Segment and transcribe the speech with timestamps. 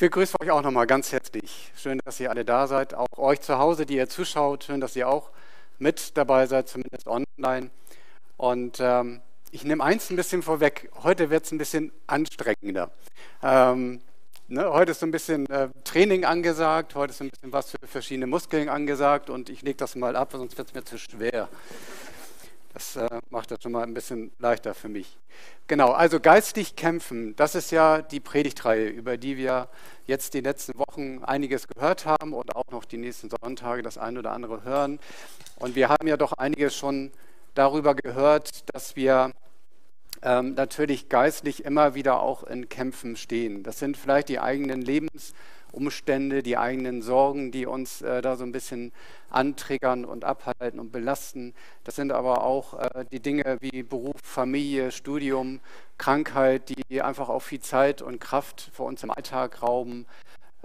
[0.00, 1.70] begrüße euch auch nochmal ganz herzlich.
[1.76, 2.94] Schön, dass ihr alle da seid.
[2.94, 4.64] Auch euch zu Hause, die ihr zuschaut.
[4.64, 5.30] Schön, dass ihr auch
[5.78, 7.70] mit dabei seid, zumindest online.
[8.38, 10.90] Und ähm, ich nehme eins ein bisschen vorweg.
[11.02, 12.90] Heute wird es ein bisschen anstrengender.
[13.42, 14.00] Ähm,
[14.48, 16.94] ne, heute ist so ein bisschen äh, Training angesagt.
[16.94, 19.28] Heute ist ein bisschen was für verschiedene Muskeln angesagt.
[19.28, 21.50] Und ich lege das mal ab, sonst wird es mir zu schwer.
[22.72, 25.18] Das äh, macht das schon mal ein bisschen leichter für mich.
[25.66, 29.68] Genau, also geistig kämpfen, das ist ja die Predigtreihe, über die wir
[30.06, 34.20] jetzt die letzten Wochen einiges gehört haben und auch noch die nächsten Sonntage das eine
[34.20, 35.00] oder andere hören.
[35.56, 37.10] Und wir haben ja doch einiges schon
[37.54, 39.32] darüber gehört, dass wir
[40.22, 43.62] ähm, natürlich geistlich immer wieder auch in Kämpfen stehen.
[43.62, 45.34] Das sind vielleicht die eigenen Lebens-
[45.72, 48.92] Umstände, die eigenen Sorgen, die uns äh, da so ein bisschen
[49.30, 51.54] antriggern und abhalten und belasten.
[51.84, 55.60] Das sind aber auch äh, die Dinge wie Beruf, Familie, Studium,
[55.98, 60.06] Krankheit, die einfach auch viel Zeit und Kraft für uns im Alltag rauben.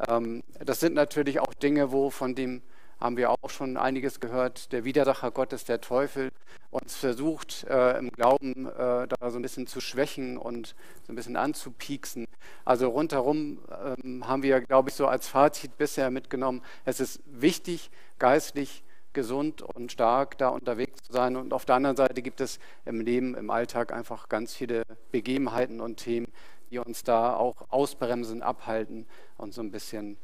[0.07, 2.61] Ähm, das sind natürlich auch Dinge, wo von dem
[2.99, 6.29] haben wir auch schon einiges gehört, der Widersacher Gottes, der Teufel,
[6.75, 11.15] uns versucht äh, im Glauben äh, da so ein bisschen zu schwächen und so ein
[11.15, 12.27] bisschen anzupieksen.
[12.65, 13.59] Also rundherum
[14.03, 19.61] ähm, haben wir, glaube ich, so als Fazit bisher mitgenommen, es ist wichtig, geistlich gesund
[19.61, 21.37] und stark da unterwegs zu sein.
[21.37, 25.79] Und auf der anderen Seite gibt es im Leben, im Alltag einfach ganz viele Begebenheiten
[25.81, 26.27] und Themen,
[26.69, 30.17] die uns da auch ausbremsen, abhalten und so ein bisschen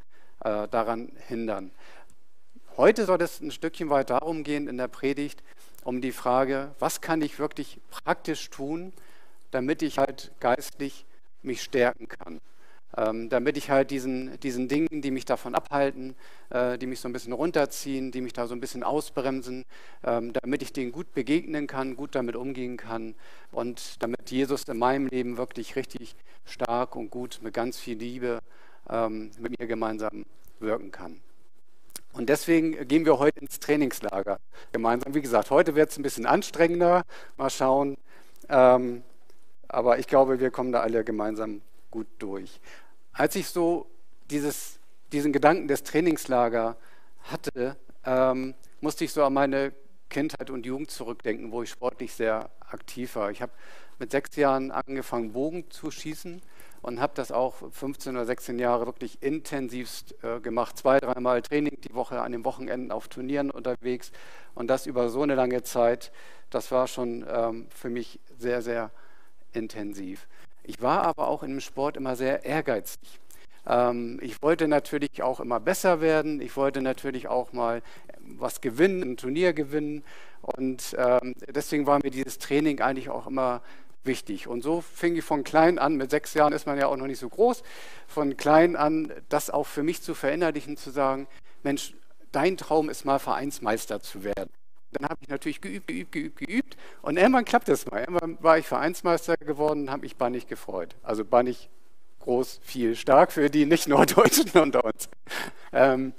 [0.44, 1.72] äh, daran hindern.
[2.78, 5.44] Heute soll es ein Stückchen weit darum gehen in der Predigt,
[5.84, 8.94] um die Frage, was kann ich wirklich praktisch tun,
[9.52, 11.06] damit ich halt geistlich
[11.44, 12.40] mich stärken kann.
[12.98, 16.14] Ähm, damit ich halt diesen, diesen Dingen, die mich davon abhalten,
[16.50, 19.64] äh, die mich so ein bisschen runterziehen, die mich da so ein bisschen ausbremsen,
[20.04, 23.16] ähm, damit ich denen gut begegnen kann, gut damit umgehen kann
[23.54, 28.40] und damit Jesus in meinem Leben wirklich richtig stark und gut mit ganz viel Liebe
[28.90, 30.26] ähm, mit mir gemeinsam
[30.60, 31.22] wirken kann.
[32.14, 34.40] Und deswegen gehen wir heute ins Trainingslager
[34.72, 35.14] gemeinsam.
[35.14, 37.04] Wie gesagt, heute wird es ein bisschen anstrengender.
[37.38, 37.98] Mal schauen.
[38.50, 39.04] Ähm,
[39.68, 42.60] aber ich glaube, wir kommen da alle gemeinsam gut durch.
[43.14, 43.88] Als ich so
[44.30, 44.80] dieses,
[45.14, 46.76] diesen Gedanken des Trainingslager
[47.24, 49.74] hatte, ähm, musste ich so an meine
[50.10, 53.32] Kindheit und Jugend zurückdenken, wo ich sportlich sehr aktiv war.
[53.32, 53.54] Ich habe
[54.00, 56.42] mit sechs Jahren angefangen, Bogen zu schießen
[56.82, 60.78] und habe das auch 15 oder 16 Jahre wirklich intensivst äh, gemacht.
[60.78, 64.12] Zwei, dreimal Training die Woche, an den Wochenenden auf Turnieren unterwegs
[64.56, 66.12] und das über so eine lange Zeit.
[66.50, 68.92] Das war schon ähm, für mich sehr, sehr
[69.54, 70.28] intensiv.
[70.64, 73.20] Ich war aber auch im Sport immer sehr ehrgeizig.
[73.68, 76.42] Ähm, ich wollte natürlich auch immer besser werden.
[76.42, 77.82] Ich wollte natürlich auch mal
[78.20, 80.04] was gewinnen, ein Turnier gewinnen.
[80.42, 83.62] Und ähm, deswegen war mir dieses Training eigentlich auch immer
[84.04, 84.48] wichtig.
[84.48, 87.08] Und so fing ich von klein an, mit sechs Jahren ist man ja auch noch
[87.08, 87.64] nicht so groß,
[88.08, 91.28] von klein an das auch für mich zu verinnerlichen, zu sagen,
[91.64, 91.94] Mensch,
[92.32, 94.50] dein Traum ist mal Vereinsmeister zu werden.
[94.94, 98.02] Dann habe ich natürlich geübt, geübt, geübt, geübt und irgendwann klappt es mal.
[98.02, 100.96] Irgendwann war ich Vereinsmeister geworden und habe mich bannig gefreut.
[101.02, 101.70] Also bannig
[102.20, 105.10] groß, viel, stark für die nicht nur Deutschen unter uns.
[105.72, 106.14] Ähm,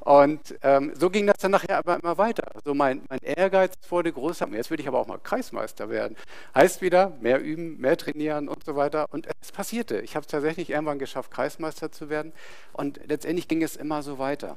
[0.00, 2.50] und ähm, so ging das dann nachher aber immer weiter.
[2.64, 4.48] So mein, mein Ehrgeiz wurde größer.
[4.48, 6.16] Jetzt will ich aber auch mal Kreismeister werden.
[6.54, 9.06] Heißt wieder, mehr üben, mehr trainieren und so weiter.
[9.10, 10.00] Und es passierte.
[10.00, 12.32] Ich habe es tatsächlich irgendwann geschafft, Kreismeister zu werden.
[12.72, 14.56] Und letztendlich ging es immer so weiter.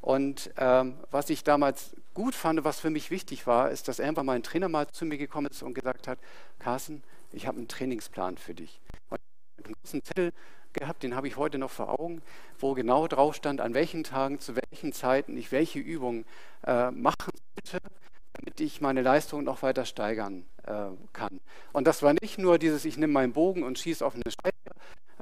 [0.00, 4.26] Und ähm, was ich damals gut fand, was für mich wichtig war, ist, dass irgendwann
[4.26, 6.18] mal ein Trainer mal zu mir gekommen ist und gesagt hat,
[6.58, 7.02] Carsten,
[7.32, 8.80] ich habe einen Trainingsplan für dich.
[9.10, 9.20] Und
[9.64, 10.32] einen großen Zettel
[10.74, 12.22] gehabt, den habe ich heute noch vor Augen,
[12.58, 16.24] wo genau drauf stand, an welchen Tagen, zu welchen Zeiten ich welche Übungen
[16.66, 17.32] äh, machen
[17.64, 17.86] sollte,
[18.34, 21.40] damit ich meine Leistung noch weiter steigern äh, kann.
[21.72, 24.56] Und das war nicht nur dieses, ich nehme meinen Bogen und schieße auf eine Scheibe,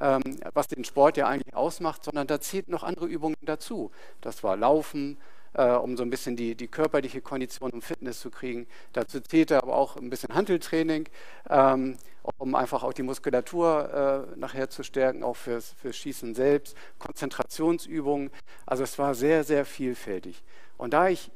[0.01, 3.91] ähm, was den Sport ja eigentlich ausmacht, sondern da zählt noch andere Übungen dazu.
[4.21, 5.19] Das war Laufen,
[5.55, 8.67] äh, um so ein bisschen die, die körperliche Kondition und Fitness zu kriegen.
[8.93, 11.09] Dazu zählte aber auch ein bisschen Handeltraining,
[11.49, 11.97] ähm,
[12.37, 18.31] um einfach auch die Muskulatur äh, nachher zu stärken, auch fürs, fürs Schießen selbst, Konzentrationsübungen.
[18.67, 20.43] Also es war sehr, sehr vielfältig.
[20.77, 21.31] Und da ich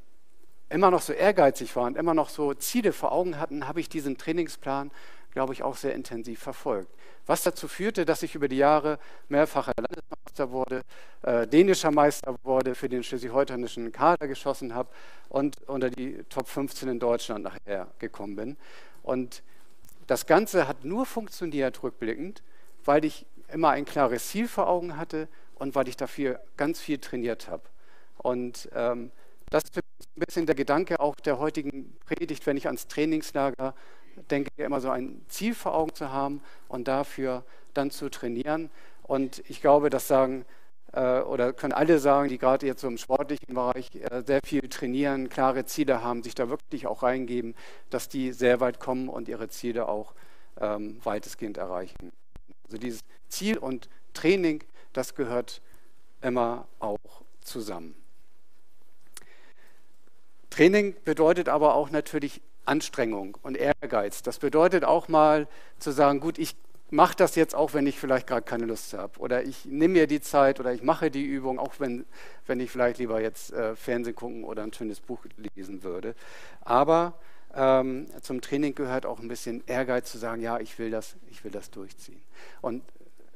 [0.69, 3.89] immer noch so ehrgeizig war und immer noch so Ziele vor Augen hatten, habe ich
[3.89, 4.91] diesen Trainingsplan,
[5.33, 6.89] glaube ich, auch sehr intensiv verfolgt
[7.27, 8.99] was dazu führte, dass ich über die Jahre
[9.29, 10.83] mehrfacher Landesmeister wurde,
[11.23, 14.89] äh, dänischer Meister wurde, für den schleswig-holsteinischen Kader geschossen habe
[15.29, 18.57] und unter die Top 15 in Deutschland nachher gekommen bin.
[19.03, 19.43] Und
[20.13, 22.43] das Ganze hat nur funktioniert rückblickend,
[22.85, 26.99] weil ich immer ein klares Ziel vor Augen hatte und weil ich dafür ganz viel
[26.99, 27.63] trainiert habe.
[28.19, 29.11] Und ähm,
[29.49, 33.75] das ist ein bisschen der Gedanke auch der heutigen Predigt, wenn ich ans Trainingslager
[34.31, 37.43] denke immer so ein Ziel vor Augen zu haben und dafür
[37.73, 38.69] dann zu trainieren.
[39.03, 40.45] Und ich glaube, das sagen
[41.01, 45.29] oder können alle sagen, die gerade jetzt so im sportlichen Bereich äh, sehr viel trainieren,
[45.29, 47.55] klare Ziele haben, sich da wirklich auch reingeben,
[47.91, 50.15] dass die sehr weit kommen und ihre Ziele auch
[50.61, 52.13] ähm, weitestgehend erreichen.
[52.65, 54.63] Also dieses Ziel und Training,
[54.93, 55.63] das gehört
[56.21, 56.99] immer auch
[57.41, 57.95] zusammen.
[60.51, 64.23] Training bedeutet aber auch natürlich Anstrengung und Ehrgeiz.
[64.23, 65.49] Das bedeutet auch mal
[65.79, 66.55] zu sagen, gut, ich
[66.93, 69.19] mache das jetzt auch, wenn ich vielleicht gerade keine Lust habe.
[69.19, 72.05] Oder ich nehme mir die Zeit oder ich mache die Übung, auch wenn,
[72.47, 75.25] wenn ich vielleicht lieber jetzt äh, Fernsehen gucken oder ein schönes Buch
[75.57, 76.15] lesen würde.
[76.61, 77.15] Aber
[77.55, 81.43] ähm, zum Training gehört auch ein bisschen Ehrgeiz zu sagen, ja, ich will das, ich
[81.45, 82.21] will das durchziehen.
[82.61, 82.83] Und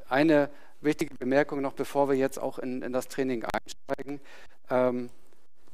[0.09, 0.51] eine
[0.83, 4.21] wichtige Bemerkung noch, bevor wir jetzt auch in, in das Training einsteigen,
[4.71, 5.11] ähm,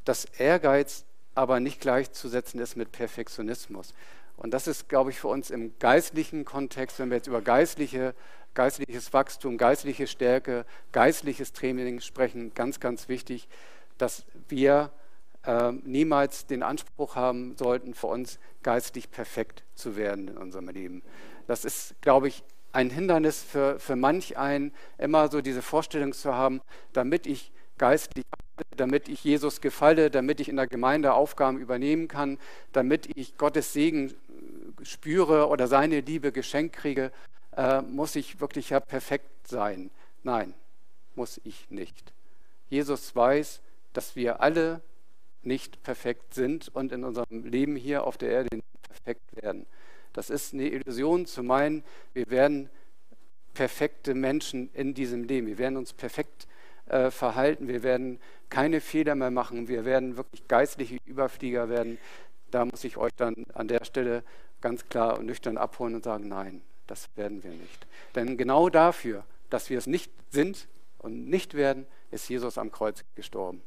[0.05, 1.05] dass Ehrgeiz
[1.35, 3.95] aber nicht gleichzusetzen ist mit Perfektionismus.
[4.43, 8.13] Und das ist, glaube ich, für uns im geistlichen Kontext, wenn wir jetzt über geistliche,
[8.55, 13.47] geistliches Wachstum, geistliche Stärke, geistliches Training sprechen, ganz, ganz wichtig,
[13.99, 14.91] dass wir
[15.45, 21.03] äh, niemals den Anspruch haben sollten, für uns geistlich perfekt zu werden in unserem Leben.
[21.47, 22.43] Das ist, glaube ich,
[22.73, 26.61] ein Hindernis für, für manch einen, immer so diese Vorstellung zu haben,
[26.93, 28.25] damit ich geistlich
[28.77, 32.39] damit ich Jesus gefalle, damit ich in der Gemeinde Aufgaben übernehmen kann,
[32.73, 34.15] damit ich Gottes Segen
[34.85, 37.13] spüre oder seine Liebe geschenkt kriege,
[37.57, 39.91] äh, muss ich wirklich ja perfekt sein.
[40.23, 40.55] Nein,
[41.15, 42.13] muss ich nicht.
[42.69, 43.61] Jesus weiß,
[43.93, 44.81] dass wir alle
[45.43, 49.67] nicht perfekt sind und in unserem Leben hier auf der Erde nicht perfekt werden.
[50.13, 52.71] Das ist eine Illusion zu meinen, wir werden
[53.55, 55.47] perfekte Menschen in diesem Leben.
[55.47, 56.47] Wir werden uns perfekt
[56.87, 57.69] äh, verhalten.
[57.69, 58.19] Wir werden
[58.49, 59.69] keine Fehler mehr machen.
[59.69, 61.99] Wir werden wirklich geistliche Überflieger werden.
[62.51, 64.25] Da muss ich euch dann an der Stelle
[64.63, 67.87] ganz klar und nüchtern abholen und sagen, nein, das werden wir nicht.
[68.15, 70.69] Denn genau dafür, dass wir es nicht sind
[70.99, 73.63] und nicht werden, ist Jesus am Kreuz gestorben.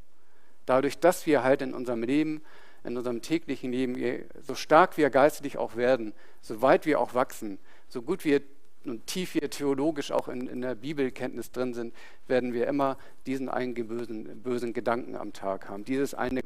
[0.65, 2.41] Dadurch, dass wir halt in unserem Leben,
[2.83, 7.59] in unserem täglichen Leben, so stark wir geistlich auch werden, so weit wir auch wachsen,
[7.87, 8.41] so gut wir
[8.85, 11.95] und tief wir theologisch auch in, in der Bibelkenntnis drin sind,
[12.27, 16.41] werden wir immer diesen einen bösen, bösen Gedanken am Tag haben, dieses eine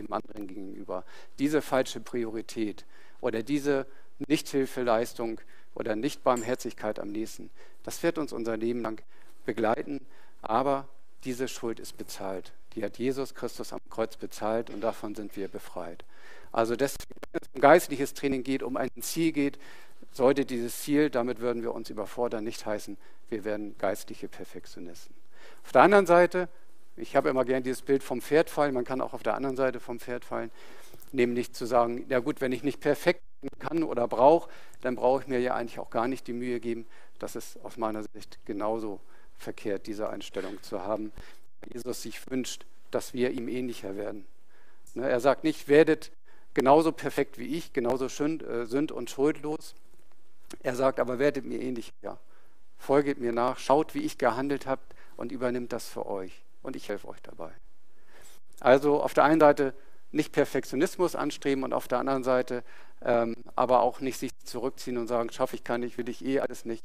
[0.00, 1.04] dem anderen gegenüber,
[1.38, 2.84] diese falsche Priorität
[3.20, 3.86] oder diese
[4.26, 5.40] Nichthilfeleistung
[5.74, 7.50] oder Nichtbarmherzigkeit am nächsten.
[7.84, 9.02] Das wird uns unser Leben lang
[9.44, 10.04] begleiten,
[10.42, 10.88] aber
[11.24, 12.52] diese Schuld ist bezahlt.
[12.74, 16.04] Die hat Jesus Christus am Kreuz bezahlt und davon sind wir befreit.
[16.52, 19.58] Also deswegen, wenn es um geistliches Training geht, um ein Ziel geht,
[20.12, 22.96] sollte dieses Ziel, damit würden wir uns überfordern, nicht heißen,
[23.30, 25.14] wir werden geistliche Perfektionisten.
[25.64, 26.48] Auf der anderen Seite,
[26.96, 29.56] ich habe immer gern dieses Bild vom Pferd fallen, man kann auch auf der anderen
[29.56, 30.50] Seite vom Pferd fallen,
[31.12, 33.22] nämlich zu sagen, ja gut, wenn ich nicht perfekt
[33.58, 34.50] kann oder brauche,
[34.80, 36.86] dann brauche ich mir ja eigentlich auch gar nicht die Mühe geben.
[37.18, 39.00] Das ist aus meiner Sicht genauso
[39.36, 41.12] verkehrt, diese Einstellung zu haben.
[41.72, 44.26] Jesus sich wünscht, dass wir ihm ähnlicher werden.
[44.94, 46.10] Ne, er sagt nicht, werdet
[46.54, 49.74] genauso perfekt wie ich, genauso schön, äh, sünd und schuldlos,
[50.62, 52.18] er sagt, aber werdet mir ähnlich, ja.
[52.78, 54.82] Folget mir nach, schaut, wie ich gehandelt habe
[55.16, 56.42] und übernimmt das für euch.
[56.62, 57.50] Und ich helfe euch dabei.
[58.60, 59.74] Also auf der einen Seite
[60.12, 62.62] nicht Perfektionismus anstreben und auf der anderen Seite
[63.02, 66.40] ähm, aber auch nicht sich zurückziehen und sagen, schaffe ich kann nicht, will ich eh
[66.40, 66.84] alles nicht.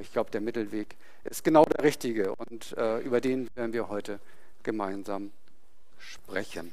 [0.00, 4.18] Ich glaube, der Mittelweg ist genau der richtige und äh, über den werden wir heute
[4.62, 5.30] gemeinsam
[5.98, 6.72] sprechen.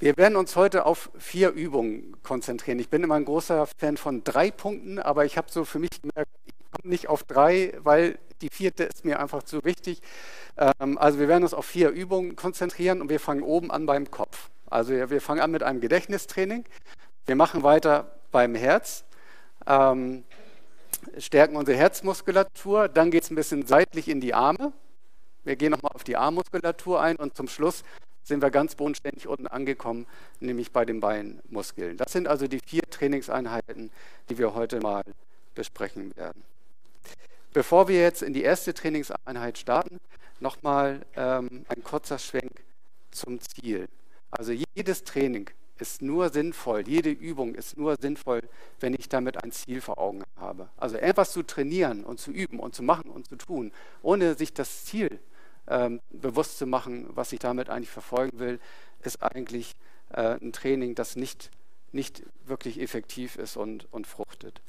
[0.00, 2.78] Wir werden uns heute auf vier Übungen konzentrieren.
[2.78, 5.90] Ich bin immer ein großer Fan von drei Punkten, aber ich habe so für mich
[6.00, 10.00] gemerkt, ich komme nicht auf drei, weil die vierte ist mir einfach zu wichtig.
[10.56, 14.10] Ähm, also wir werden uns auf vier Übungen konzentrieren und wir fangen oben an beim
[14.10, 14.50] Kopf.
[14.68, 16.64] Also wir fangen an mit einem Gedächtnistraining.
[17.26, 19.04] Wir machen weiter beim Herz,
[19.66, 20.24] ähm,
[21.18, 22.88] stärken unsere Herzmuskulatur.
[22.88, 24.72] Dann geht es ein bisschen seitlich in die Arme.
[25.44, 27.82] Wir gehen nochmal auf die Armmuskulatur ein und zum Schluss
[28.22, 30.06] sind wir ganz bodenständig unten angekommen,
[30.38, 31.96] nämlich bei den Beinmuskeln.
[31.96, 33.90] Das sind also die vier Trainingseinheiten,
[34.28, 35.02] die wir heute mal
[35.54, 36.42] besprechen werden.
[37.52, 39.98] Bevor wir jetzt in die erste Trainingseinheit starten,
[40.38, 42.62] nochmal ähm, ein kurzer Schwenk
[43.10, 43.88] zum Ziel.
[44.30, 48.42] Also jedes Training ist nur sinnvoll, jede Übung ist nur sinnvoll,
[48.78, 50.68] wenn ich damit ein Ziel vor Augen habe.
[50.76, 54.54] Also etwas zu trainieren und zu üben und zu machen und zu tun, ohne sich
[54.54, 55.18] das Ziel
[55.66, 58.60] ähm, bewusst zu machen, was ich damit eigentlich verfolgen will,
[59.02, 59.74] ist eigentlich
[60.10, 61.50] äh, ein Training, das nicht,
[61.90, 64.62] nicht wirklich effektiv ist und, und fruchtet.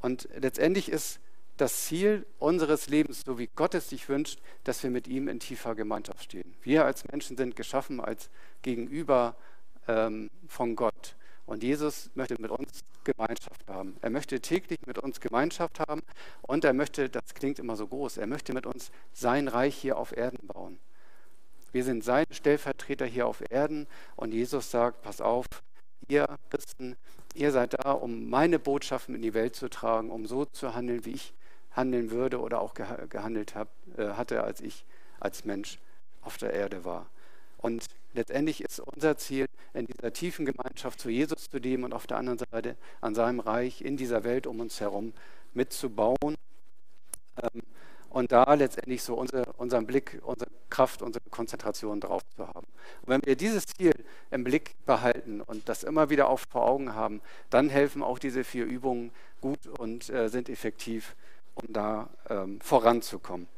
[0.00, 1.20] Und letztendlich ist
[1.56, 5.40] das Ziel unseres Lebens, so wie Gott es sich wünscht, dass wir mit ihm in
[5.40, 6.54] tiefer Gemeinschaft stehen.
[6.62, 8.30] Wir als Menschen sind geschaffen als
[8.62, 9.36] Gegenüber
[9.88, 11.16] ähm, von Gott.
[11.46, 13.96] Und Jesus möchte mit uns Gemeinschaft haben.
[14.02, 16.02] Er möchte täglich mit uns Gemeinschaft haben
[16.42, 19.96] und er möchte, das klingt immer so groß, er möchte mit uns sein Reich hier
[19.96, 20.78] auf Erden bauen.
[21.72, 23.86] Wir sind sein Stellvertreter hier auf Erden
[24.16, 25.46] und Jesus sagt, pass auf,
[26.08, 26.96] ihr Christen,
[27.34, 31.04] ihr seid da, um meine Botschaften in die Welt zu tragen, um so zu handeln,
[31.04, 31.34] wie ich
[31.76, 34.84] handeln würde oder auch gehandelt hab, äh, hatte, als ich
[35.20, 35.78] als Mensch
[36.22, 37.06] auf der Erde war.
[37.58, 42.06] Und letztendlich ist unser Ziel, in dieser tiefen Gemeinschaft zu Jesus zu leben und auf
[42.06, 45.12] der anderen Seite an seinem Reich in dieser Welt um uns herum
[45.52, 46.36] mitzubauen.
[47.42, 47.62] Ähm,
[48.08, 52.66] und da letztendlich so unsere, unseren Blick, unsere Kraft, unsere Konzentration drauf zu haben.
[53.02, 53.92] Und wenn wir dieses Ziel
[54.30, 58.42] im Blick behalten und das immer wieder auch vor Augen haben, dann helfen auch diese
[58.42, 61.14] vier Übungen gut und äh, sind effektiv,
[61.56, 63.48] um da ähm, voranzukommen.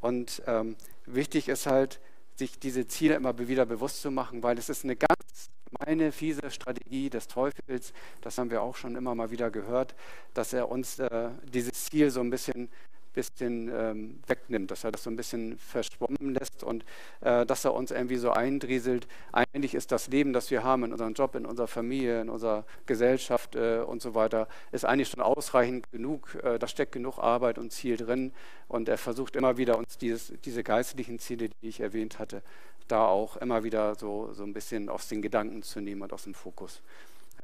[0.00, 2.00] Und ähm, wichtig ist halt,
[2.36, 5.50] sich diese Ziele immer wieder bewusst zu machen, weil es ist eine ganz
[5.86, 9.94] meine fiese Strategie des Teufels, das haben wir auch schon immer mal wieder gehört,
[10.34, 12.68] dass er uns äh, dieses Ziel so ein bisschen
[13.12, 16.84] bisschen ähm, wegnimmt, dass er das so ein bisschen verschwommen lässt und
[17.20, 19.06] äh, dass er uns irgendwie so eindrieselt.
[19.32, 22.64] Eigentlich ist das Leben, das wir haben in unserem Job, in unserer Familie, in unserer
[22.86, 26.38] Gesellschaft äh, und so weiter, ist eigentlich schon ausreichend genug.
[26.42, 28.32] Äh, da steckt genug Arbeit und Ziel drin
[28.68, 32.42] und er versucht immer wieder uns dieses, diese geistlichen Ziele, die ich erwähnt hatte,
[32.88, 36.24] da auch immer wieder so, so ein bisschen aus den Gedanken zu nehmen und aus
[36.24, 36.82] dem Fokus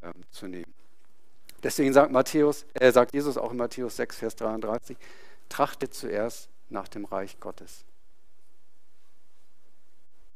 [0.03, 0.73] ähm, zu nehmen.
[1.63, 4.97] Deswegen sagt Matthäus, äh, sagt Jesus auch in Matthäus 6, Vers 33,
[5.49, 7.85] trachtet zuerst nach dem Reich Gottes.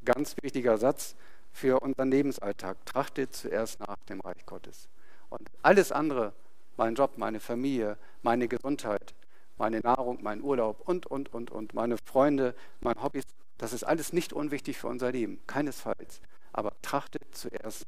[0.05, 1.15] Ganz wichtiger Satz
[1.51, 2.85] für unseren Lebensalltag.
[2.85, 4.89] Trachtet zuerst nach dem Reich Gottes.
[5.29, 6.33] Und alles andere,
[6.77, 9.13] mein Job, meine Familie, meine Gesundheit,
[9.57, 13.23] meine Nahrung, mein Urlaub und, und, und, und, meine Freunde, meine Hobbys,
[13.57, 16.21] das ist alles nicht unwichtig für unser Leben, keinesfalls.
[16.51, 17.85] Aber trachtet zuerst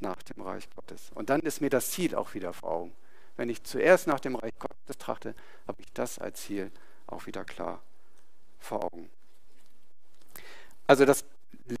[0.00, 1.10] nach dem Reich Gottes.
[1.14, 2.92] Und dann ist mir das Ziel auch wieder vor Augen.
[3.38, 5.32] Wenn ich zuerst nach dem Reich Gottes trachte,
[5.68, 6.72] habe ich das als Ziel
[7.06, 7.80] auch wieder klar
[8.58, 9.08] vor Augen.
[10.88, 11.24] Also das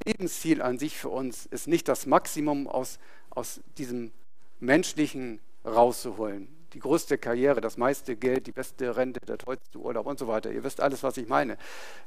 [0.06, 3.00] Lebensziel an sich für uns ist nicht das Maximum aus,
[3.30, 4.12] aus diesem
[4.60, 6.46] menschlichen rauszuholen.
[6.74, 10.52] Die größte Karriere, das meiste Geld, die beste Rente, der tollste Urlaub und so weiter.
[10.52, 11.58] Ihr wisst alles, was ich meine.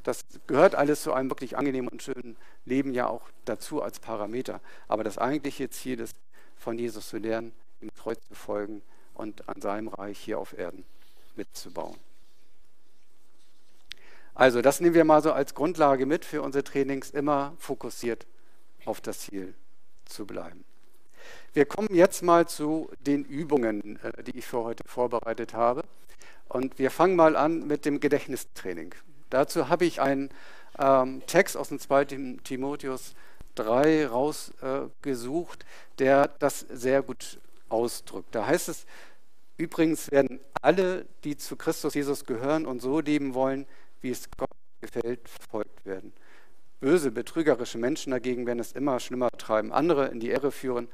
[0.03, 4.62] Das gehört alles zu einem wirklich angenehmen und schönen Leben ja auch dazu als Parameter.
[4.88, 6.15] Aber das eigentliche Ziel ist,
[6.55, 8.81] von Jesus zu lernen, ihm treu zu folgen,
[9.13, 10.86] und an seinem Reich hier auf Erden
[11.36, 11.98] mitzubauen.
[14.34, 18.25] Also das nehmen wir mal so als Grundlage mit für unsere Trainings, immer fokussiert
[18.86, 19.53] auf das Ziel
[20.06, 20.63] zu bleiben.
[21.53, 25.84] Wir kommen jetzt mal zu den Übungen, äh, die ich für heute vorbereitet habe.
[26.48, 28.94] Und wir fangen mal an mit dem Gedächtnistraining.
[29.30, 30.30] Dazu habe ich einen
[30.80, 32.38] ähm, Text aus dem 2.
[32.44, 33.15] Timotheus
[33.56, 35.65] 3 rausgesucht, äh,
[36.00, 37.39] der das sehr gut
[37.72, 38.36] ausdrückt.
[38.36, 38.86] Da heißt es,
[39.62, 43.68] Übrigens werden alle, die zu Christus Jesus gehören und so leben wollen,
[44.01, 44.50] wie es Gott
[44.82, 46.13] gefällt, verfolgt werden.
[46.80, 50.88] Böse, betrügerische Menschen dagegen werden es immer schlimmer treiben, andere in die Irre führen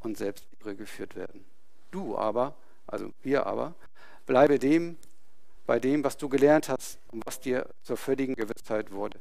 [0.00, 1.44] und selbst irre geführt werden.
[1.92, 2.56] Du aber,
[2.88, 3.76] also wir aber,
[4.26, 4.96] bleibe dem
[5.64, 9.20] bei dem, was du gelernt hast und was dir zur völligen Gewissheit wurde.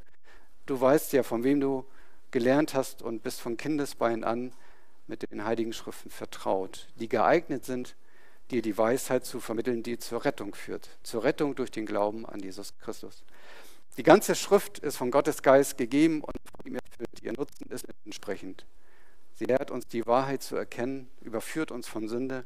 [0.66, 1.86] Du weißt ja, von wem du
[2.32, 4.54] gelernt hast und bist von Kindesbein an
[5.08, 7.96] mit den heiligen Schriften vertraut, die geeignet sind,
[8.52, 12.40] dir die Weisheit zu vermitteln, die zur Rettung führt, zur Rettung durch den Glauben an
[12.40, 13.24] Jesus Christus.
[13.98, 17.22] Die ganze Schrift ist von Gottes Geist gegeben und von ihm erfüllt.
[17.22, 18.66] Ihr Nutzen ist entsprechend.
[19.34, 22.46] Sie lehrt uns die Wahrheit zu erkennen, überführt uns von Sünde,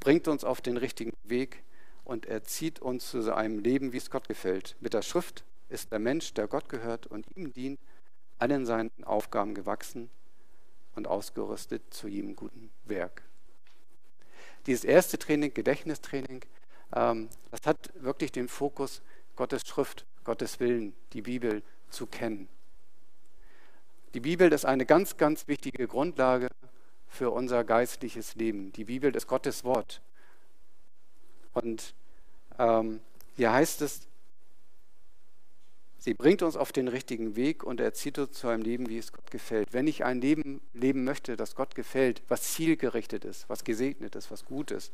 [0.00, 1.62] bringt uns auf den richtigen Weg
[2.04, 4.76] und erzieht uns zu einem Leben, wie es Gott gefällt.
[4.80, 7.80] Mit der Schrift ist der Mensch, der Gott gehört und ihm dient,
[8.38, 10.10] allen seinen Aufgaben gewachsen
[10.94, 13.22] und ausgerüstet zu jedem guten Werk
[14.66, 16.44] dieses erste Training, Gedächtnistraining,
[16.94, 19.02] ähm, das hat wirklich den Fokus,
[19.36, 22.48] Gottes Schrift, Gottes Willen, die Bibel zu kennen.
[24.14, 26.48] Die Bibel ist eine ganz, ganz wichtige Grundlage
[27.08, 28.72] für unser geistliches Leben.
[28.72, 30.02] Die Bibel ist Gottes Wort.
[31.52, 31.94] Und
[32.58, 33.00] ähm,
[33.36, 34.06] hier heißt es,
[36.04, 39.10] Sie bringt uns auf den richtigen Weg und erzieht uns zu einem Leben, wie es
[39.10, 39.72] Gott gefällt.
[39.72, 44.30] Wenn ich ein Leben leben möchte, das Gott gefällt, was zielgerichtet ist, was gesegnet ist,
[44.30, 44.92] was gut ist,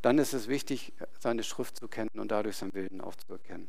[0.00, 3.68] dann ist es wichtig, seine Schrift zu kennen und dadurch seinen Willen aufzuerkennen.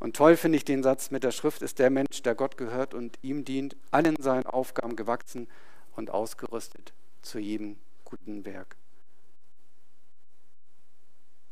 [0.00, 2.92] Und toll finde ich den Satz, mit der Schrift ist der Mensch, der Gott gehört
[2.92, 5.46] und ihm dient, allen seinen Aufgaben gewachsen
[5.94, 6.92] und ausgerüstet
[7.22, 8.74] zu jedem guten Werk.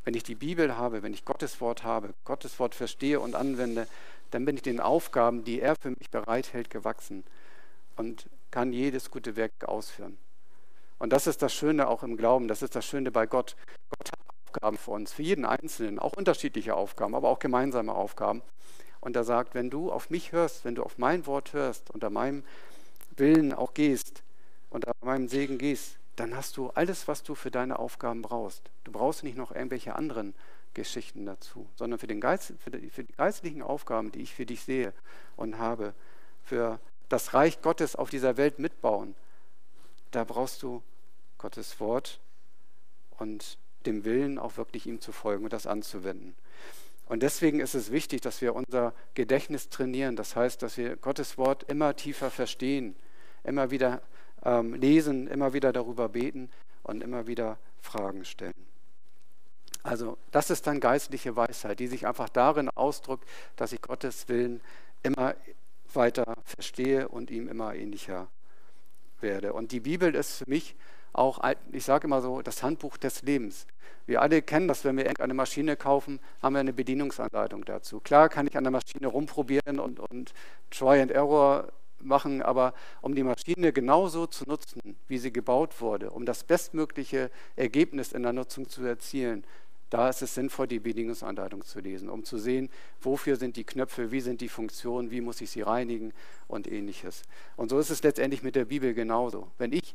[0.05, 3.87] Wenn ich die Bibel habe, wenn ich Gottes Wort habe, Gottes Wort verstehe und anwende,
[4.31, 7.25] dann bin ich den Aufgaben, die er für mich bereithält, gewachsen
[7.97, 10.19] und kann jedes gute Werk ausführen.
[10.99, 13.57] Und das ist das Schöne auch im Glauben, das ist das Schöne bei Gott.
[13.91, 18.43] Gott hat Aufgaben für uns, für jeden Einzelnen, auch unterschiedliche Aufgaben, aber auch gemeinsame Aufgaben.
[19.01, 22.11] Und er sagt, wenn du auf mich hörst, wenn du auf mein Wort hörst, unter
[22.11, 22.45] meinem
[23.17, 24.23] Willen auch gehst,
[24.71, 28.71] unter meinem Segen gehst, dann hast du alles, was du für deine Aufgaben brauchst.
[28.85, 30.35] Du brauchst nicht noch irgendwelche anderen
[30.75, 34.47] Geschichten dazu, sondern für, den Geist, für, die, für die geistlichen Aufgaben, die ich für
[34.47, 34.93] dich sehe
[35.37, 35.95] und habe,
[36.43, 36.79] für
[37.09, 39.15] das Reich Gottes auf dieser Welt mitbauen,
[40.11, 40.83] da brauchst du
[41.39, 42.21] Gottes Wort
[43.19, 46.35] und dem Willen auch wirklich ihm zu folgen und das anzuwenden.
[47.07, 50.17] Und deswegen ist es wichtig, dass wir unser Gedächtnis trainieren.
[50.17, 52.97] Das heißt, dass wir Gottes Wort immer tiefer verstehen,
[53.43, 54.01] immer wieder
[54.45, 56.51] ähm, lesen, immer wieder darüber beten
[56.83, 58.53] und immer wieder Fragen stellen.
[59.83, 64.61] Also das ist dann geistliche Weisheit, die sich einfach darin ausdrückt, dass ich Gottes Willen
[65.03, 65.35] immer
[65.93, 68.29] weiter verstehe und ihm immer ähnlicher
[69.21, 69.53] werde.
[69.53, 70.75] Und die Bibel ist für mich
[71.13, 73.67] auch, ich sage immer so, das Handbuch des Lebens.
[74.07, 78.01] Wir alle kennen das, wenn wir eine Maschine kaufen, haben wir eine Bedienungsanleitung dazu.
[78.01, 80.35] Klar kann ich an der Maschine rumprobieren und, und
[80.71, 81.69] Try and Error
[82.05, 87.31] machen, aber um die Maschine genauso zu nutzen, wie sie gebaut wurde, um das bestmögliche
[87.57, 89.45] Ergebnis in der Nutzung zu erzielen,
[89.91, 92.69] da ist es sinnvoll, die Bedienungsanleitung zu lesen, um zu sehen,
[93.01, 96.13] wofür sind die Knöpfe, wie sind die Funktionen, wie muss ich sie reinigen
[96.49, 97.23] und ähnliches.
[97.57, 99.53] Und so ist es letztendlich mit der Bibel genauso.
[99.57, 99.95] Wenn ich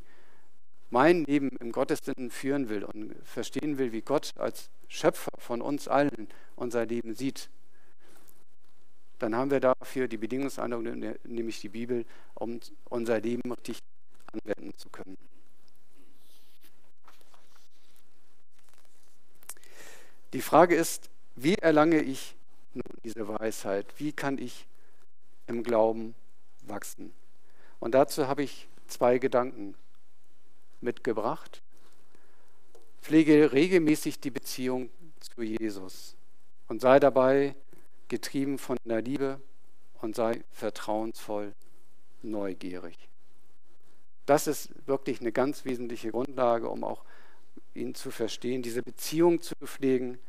[0.89, 5.88] mein Leben im Gottesdienst führen will und verstehen will, wie Gott als Schöpfer von uns
[5.88, 7.50] allen unser Leben sieht,
[9.20, 13.80] dann haben wir dafür die Bedingungsanleitung, nämlich die Bibel, um unser Leben richtig
[14.32, 15.18] anwenden zu können.
[20.34, 22.36] Die Frage ist, wie erlange ich
[22.74, 23.88] nun diese Weisheit?
[23.98, 24.68] Wie kann ich
[25.48, 26.16] im Glauben
[26.64, 27.14] wachsen?
[27.80, 29.76] Und dazu habe ich zwei Gedanken
[30.82, 31.62] mitgebracht.
[33.02, 36.16] Pflege regelmäßig die Beziehung zu Jesus
[36.68, 37.56] und sei dabei
[38.10, 39.39] getrieben von der Liebe
[40.01, 41.53] und sei vertrauensvoll
[42.22, 43.10] neugierig.
[44.25, 47.03] Das ist wirklich eine ganz wesentliche Grundlage, um auch
[47.74, 50.20] ihn zu verstehen, diese Beziehung zu pflegen,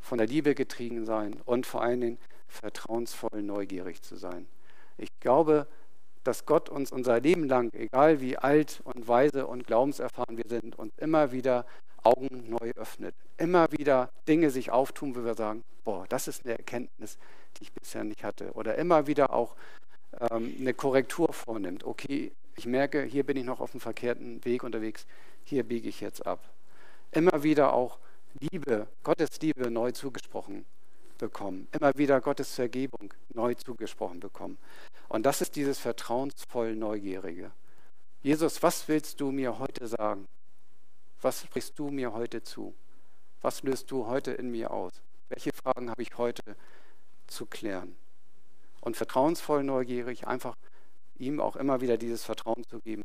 [0.00, 4.46] von der Liebe getrieben sein und vor allen Dingen vertrauensvoll neugierig zu sein.
[4.96, 5.66] Ich glaube,
[6.24, 10.78] dass Gott uns unser Leben lang, egal wie alt und weise und glaubenserfahren wir sind,
[10.78, 11.66] uns immer wieder
[12.02, 13.14] Augen neu öffnet.
[13.36, 17.18] Immer wieder Dinge sich auftun, wo wir sagen, boah, das ist eine Erkenntnis,
[17.56, 18.52] die ich bisher nicht hatte.
[18.52, 19.56] Oder immer wieder auch
[20.30, 21.84] ähm, eine Korrektur vornimmt.
[21.84, 25.06] Okay, ich merke, hier bin ich noch auf dem verkehrten Weg unterwegs,
[25.44, 26.40] hier biege ich jetzt ab.
[27.12, 27.98] Immer wieder auch
[28.40, 30.66] Liebe, Gottes Liebe neu zugesprochen
[31.18, 31.68] bekommen.
[31.72, 34.58] Immer wieder Gottes Vergebung neu zugesprochen bekommen.
[35.08, 37.50] Und das ist dieses vertrauensvoll Neugierige.
[38.22, 40.26] Jesus, was willst du mir heute sagen?
[41.20, 42.74] Was sprichst du mir heute zu?
[43.40, 44.92] Was löst du heute in mir aus?
[45.28, 46.42] Welche Fragen habe ich heute
[47.26, 47.96] zu klären?
[48.80, 50.56] Und vertrauensvoll neugierig, einfach
[51.18, 53.04] ihm auch immer wieder dieses Vertrauen zu geben.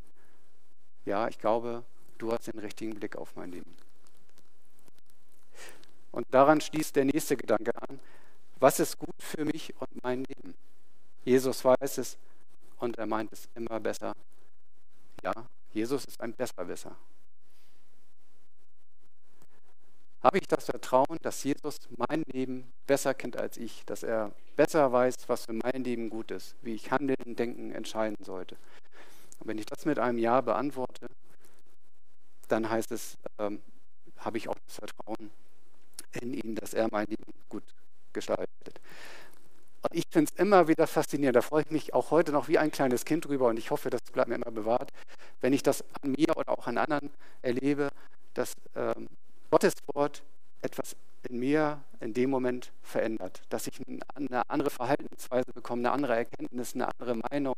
[1.05, 1.83] Ja, ich glaube,
[2.17, 3.75] du hast den richtigen Blick auf mein Leben.
[6.11, 7.99] Und daran schließt der nächste Gedanke an.
[8.59, 10.53] Was ist gut für mich und mein Leben?
[11.25, 12.17] Jesus weiß es
[12.77, 14.13] und er meint es immer besser.
[15.23, 15.33] Ja,
[15.73, 16.95] Jesus ist ein Besserwisser.
[20.23, 24.91] Habe ich das Vertrauen, dass Jesus mein Leben besser kennt als ich, dass er besser
[24.91, 28.55] weiß, was für mein Leben gut ist, wie ich handeln, denken, entscheiden sollte?
[29.39, 31.07] Und wenn ich das mit einem Ja beantworte,
[32.47, 33.61] dann heißt es, ähm,
[34.17, 35.29] habe ich auch das Vertrauen,
[36.21, 37.63] in ihm, dass er mein Leben gut
[38.13, 38.79] gestaltet.
[39.81, 41.35] Und ich finde es immer wieder faszinierend.
[41.35, 43.89] Da freue ich mich auch heute noch wie ein kleines Kind drüber und ich hoffe,
[43.89, 44.93] das bleibt mir immer bewahrt,
[45.41, 47.09] wenn ich das an mir oder auch an anderen
[47.41, 47.89] erlebe,
[48.33, 49.09] dass ähm,
[49.53, 50.23] Gottes Wort
[50.63, 50.95] etwas
[51.29, 53.79] in mir in dem Moment verändert, dass ich
[54.15, 57.53] eine andere Verhaltensweise bekomme, eine andere Erkenntnis, eine andere Meinung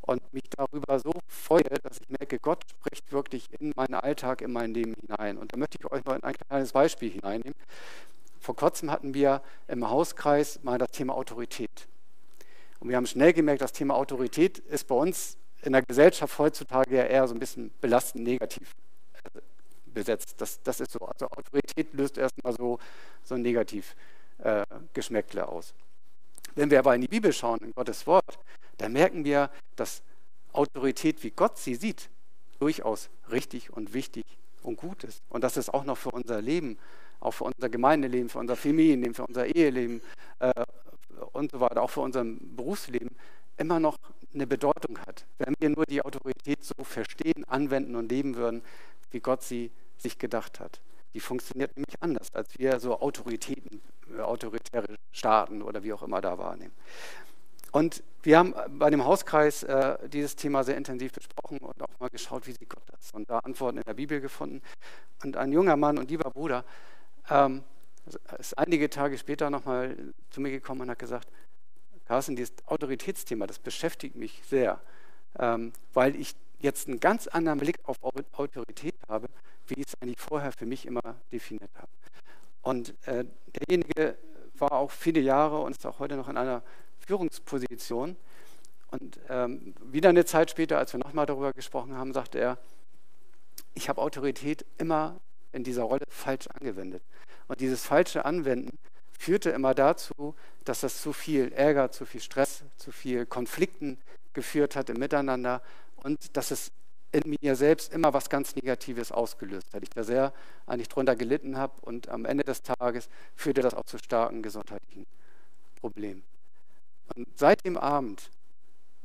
[0.00, 4.50] und mich darüber so freue, dass ich merke, Gott spricht wirklich in meinen Alltag, in
[4.50, 5.38] mein Leben hinein.
[5.38, 7.54] Und da möchte ich euch mal ein kleines Beispiel hineinnehmen.
[8.40, 11.86] Vor kurzem hatten wir im Hauskreis mal das Thema Autorität.
[12.80, 16.96] Und wir haben schnell gemerkt, das Thema Autorität ist bei uns in der Gesellschaft heutzutage
[16.96, 18.74] ja eher so ein bisschen belastend negativ
[19.92, 20.34] besetzt.
[20.38, 21.00] Das, das ist so.
[21.00, 22.78] Also Autorität löst erstmal so,
[23.22, 23.94] so ein negativ
[24.38, 24.64] äh,
[25.42, 25.74] aus.
[26.54, 28.38] Wenn wir aber in die Bibel schauen, in Gottes Wort,
[28.78, 30.02] dann merken wir, dass
[30.52, 32.10] Autorität, wie Gott sie sieht,
[32.58, 34.24] durchaus richtig und wichtig
[34.62, 35.22] und gut ist.
[35.28, 36.78] Und dass es auch noch für unser Leben,
[37.20, 40.02] auch für unser Gemeindeleben, für unser Familienleben, für unser Eheleben
[40.40, 40.64] äh,
[41.32, 43.10] und so weiter, auch für unser Berufsleben
[43.56, 43.96] immer noch
[44.34, 45.26] eine Bedeutung hat.
[45.38, 48.62] Wenn wir nur die Autorität so verstehen, anwenden und leben würden,
[49.10, 49.70] wie Gott sie
[50.02, 50.80] sich gedacht hat.
[51.14, 53.80] Die funktioniert nämlich anders, als wir so Autoritäten,
[54.16, 56.72] äh, autoritäre Staaten oder wie auch immer da wahrnehmen.
[57.70, 62.10] Und wir haben bei dem Hauskreis äh, dieses Thema sehr intensiv besprochen und auch mal
[62.10, 63.10] geschaut, wie sieht Gott das?
[63.12, 64.62] Und da Antworten in der Bibel gefunden.
[65.24, 66.64] Und ein junger Mann und lieber Bruder
[67.30, 67.64] ähm,
[68.38, 69.96] ist einige Tage später nochmal
[70.30, 71.28] zu mir gekommen und hat gesagt,
[72.06, 74.80] Carsten, dieses Autoritätsthema, das beschäftigt mich sehr,
[75.38, 77.96] ähm, weil ich jetzt einen ganz anderen Blick auf
[78.32, 79.28] Autorität habe,
[79.68, 81.90] wie ich es eigentlich vorher für mich immer definiert habe.
[82.62, 83.24] Und äh,
[83.60, 84.16] derjenige
[84.58, 86.62] war auch viele Jahre und ist auch heute noch in einer
[87.00, 88.16] Führungsposition.
[88.90, 92.58] Und ähm, wieder eine Zeit später, als wir nochmal darüber gesprochen haben, sagte er,
[93.74, 95.18] ich habe Autorität immer
[95.52, 97.02] in dieser Rolle falsch angewendet.
[97.48, 98.78] Und dieses falsche Anwenden
[99.18, 103.98] führte immer dazu, dass das zu viel Ärger, zu viel Stress, zu viel Konflikten
[104.32, 105.62] geführt hat im Miteinander
[105.96, 106.72] und dass es
[107.12, 109.82] in mir selbst immer was ganz Negatives ausgelöst hat.
[109.82, 110.32] Ich da sehr
[110.66, 115.06] eigentlich drunter gelitten habe und am Ende des Tages führte das auch zu starken gesundheitlichen
[115.76, 116.22] Problemen.
[117.14, 118.30] Und seit dem Abend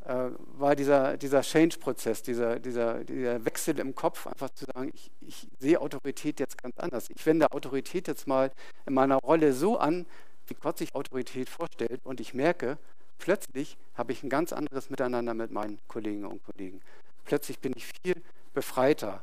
[0.05, 5.11] äh, war dieser, dieser Change-Prozess, dieser, dieser, dieser Wechsel im Kopf, einfach zu sagen, ich,
[5.19, 7.09] ich sehe Autorität jetzt ganz anders.
[7.09, 8.51] Ich wende Autorität jetzt mal
[8.85, 10.05] in meiner Rolle so an,
[10.47, 12.77] wie Gott sich Autorität vorstellt und ich merke,
[13.17, 16.79] plötzlich habe ich ein ganz anderes Miteinander mit meinen Kolleginnen und Kollegen.
[17.27, 19.21] Plötzlich bin ich viel befreiter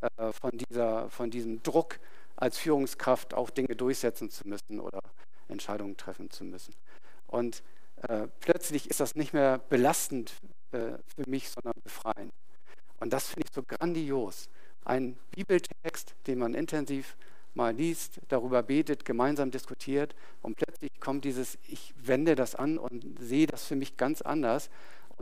[0.00, 2.00] äh, von, dieser, von diesem Druck,
[2.34, 5.00] als Führungskraft auch Dinge durchsetzen zu müssen oder
[5.48, 6.74] Entscheidungen treffen zu müssen.
[7.26, 7.62] Und
[8.08, 10.32] äh, plötzlich ist das nicht mehr belastend
[10.72, 12.32] äh, für mich, sondern befreiend.
[13.00, 14.48] Und das finde ich so grandios.
[14.86, 17.16] Ein Bibeltext, den man intensiv
[17.52, 23.04] mal liest, darüber betet, gemeinsam diskutiert und plötzlich kommt dieses, ich wende das an und
[23.20, 24.70] sehe das für mich ganz anders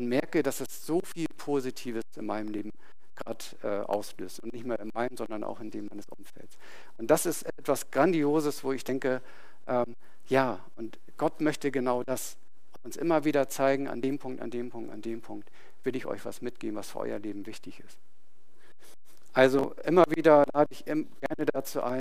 [0.00, 2.72] und merke, dass es so viel Positives in meinem Leben
[3.14, 6.56] gerade äh, auslöst und nicht mehr in meinem, sondern auch in dem meines Umfelds.
[6.96, 9.20] Und das ist etwas Grandioses, wo ich denke,
[9.66, 9.94] ähm,
[10.28, 12.36] ja, und Gott möchte genau das
[12.82, 15.50] uns immer wieder zeigen, an dem Punkt, an dem Punkt, an dem Punkt
[15.84, 17.98] will ich euch was mitgeben, was für euer Leben wichtig ist.
[19.34, 21.04] Also immer wieder lade ich gerne
[21.52, 22.00] dazu ein,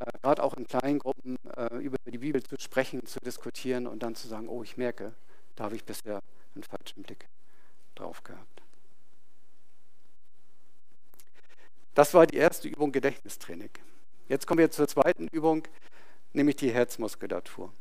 [0.00, 4.02] äh, gerade auch in kleinen Gruppen äh, über die Bibel zu sprechen, zu diskutieren und
[4.02, 5.12] dann zu sagen, oh, ich merke,
[5.54, 6.20] da habe ich bisher
[6.54, 7.28] einen falschen Blick
[7.96, 8.62] drauf gehabt.
[11.94, 13.70] Das war die erste Übung Gedächtnistraining.
[14.28, 15.66] Jetzt kommen wir zur zweiten Übung,
[16.32, 17.72] nämlich die Herzmuskulatur.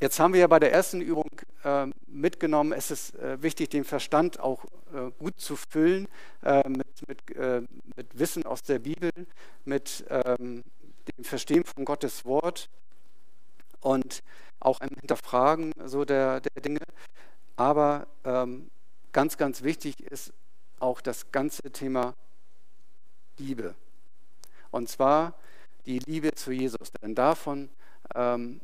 [0.00, 1.28] Jetzt haben wir ja bei der ersten Übung
[1.64, 6.06] äh, mitgenommen, es ist äh, wichtig, den Verstand auch äh, gut zu füllen
[6.44, 7.62] äh, mit, mit, äh,
[7.96, 9.10] mit, Wissen aus der Bibel,
[9.64, 10.62] mit ähm,
[11.16, 12.70] dem Verstehen von Gottes Wort
[13.80, 14.22] und
[14.60, 16.80] auch einem Hinterfragen so der, der Dinge.
[17.58, 18.70] Aber ähm,
[19.12, 20.32] ganz, ganz wichtig ist
[20.80, 22.14] auch das ganze Thema
[23.36, 23.74] Liebe.
[24.70, 25.34] Und zwar
[25.86, 26.92] die Liebe zu Jesus.
[27.02, 27.68] Denn davon
[28.14, 28.60] ähm,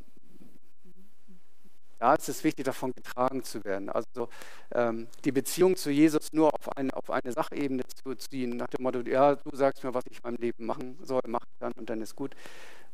[2.05, 3.89] da ist es wichtig, davon getragen zu werden.
[3.89, 4.29] Also
[4.73, 8.83] ähm, die Beziehung zu Jesus nur auf eine, auf eine Sachebene zu ziehen, nach dem
[8.83, 11.89] Motto, ja, du sagst mir, was ich in meinem Leben machen soll, mach dann und
[11.89, 12.35] dann ist gut.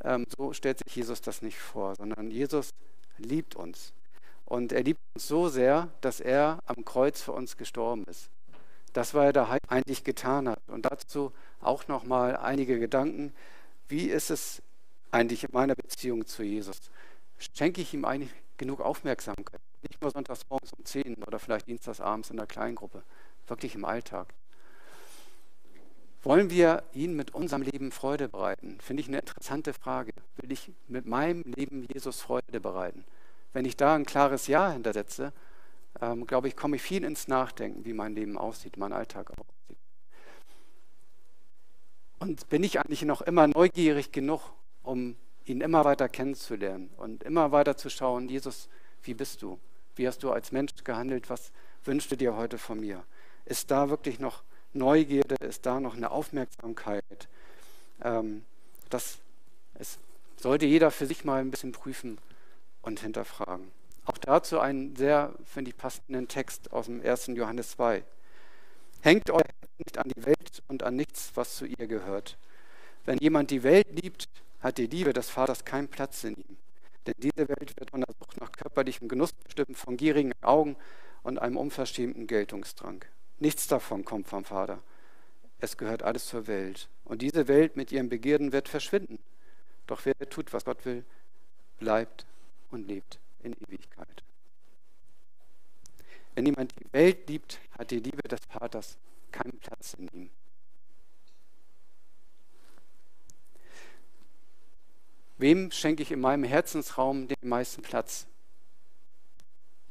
[0.04, 2.70] Ähm, so stellt sich Jesus das nicht vor, sondern Jesus
[3.18, 3.92] liebt uns.
[4.50, 8.30] Und er liebt uns so sehr, dass er am Kreuz für uns gestorben ist.
[8.92, 10.58] Das, was er da eigentlich getan hat.
[10.66, 13.32] Und dazu auch nochmal einige Gedanken.
[13.86, 14.60] Wie ist es
[15.12, 16.80] eigentlich in meiner Beziehung zu Jesus?
[17.38, 19.60] Schenke ich ihm eigentlich genug Aufmerksamkeit.
[19.88, 23.04] Nicht nur sonntags morgens um 10 oder vielleicht dienstags abends in der Kleingruppe,
[23.46, 24.34] wirklich im Alltag.
[26.24, 28.78] Wollen wir ihn mit unserem Leben Freude bereiten?
[28.80, 30.10] Finde ich eine interessante Frage.
[30.38, 33.04] Will ich mit meinem Leben Jesus Freude bereiten?
[33.52, 35.32] Wenn ich da ein klares Ja hintersetze,
[36.00, 39.78] ähm, glaube ich, komme ich viel ins Nachdenken, wie mein Leben aussieht, mein Alltag aussieht.
[42.18, 44.42] Und bin ich eigentlich noch immer neugierig genug,
[44.82, 48.68] um ihn immer weiter kennenzulernen und immer weiter zu schauen, Jesus,
[49.02, 49.58] wie bist du?
[49.96, 51.30] Wie hast du als Mensch gehandelt?
[51.30, 51.50] Was
[51.84, 53.02] wünschst du dir heute von mir?
[53.46, 55.34] Ist da wirklich noch Neugierde?
[55.40, 57.28] Ist da noch eine Aufmerksamkeit?
[58.02, 58.44] Ähm,
[58.90, 59.18] das
[59.74, 59.98] es
[60.36, 62.18] sollte jeder für sich mal ein bisschen prüfen
[62.82, 63.70] und hinterfragen.
[64.04, 67.28] Auch dazu einen sehr, finde ich, passenden Text aus dem 1.
[67.28, 68.02] Johannes 2.
[69.02, 69.44] Hängt euch
[69.78, 72.36] nicht an die Welt und an nichts, was zu ihr gehört.
[73.04, 74.28] Wenn jemand die Welt liebt,
[74.60, 76.56] hat die Liebe des Vaters keinen Platz in ihm.
[77.06, 80.76] Denn diese Welt wird unter Sucht nach körperlichem Genuss bestimmt, von gierigen Augen
[81.22, 83.04] und einem unverschämten Geltungsdrang.
[83.38, 84.82] Nichts davon kommt vom Vater.
[85.60, 86.88] Es gehört alles zur Welt.
[87.04, 89.18] Und diese Welt mit ihren Begierden wird verschwinden.
[89.86, 91.04] Doch wer tut, was Gott will,
[91.78, 92.26] bleibt
[92.70, 94.22] und lebt in Ewigkeit.
[96.34, 98.96] Wenn jemand die Welt liebt, hat die Liebe des Vaters
[99.32, 100.30] keinen Platz in ihm.
[105.38, 108.26] Wem schenke ich in meinem Herzensraum den meisten Platz?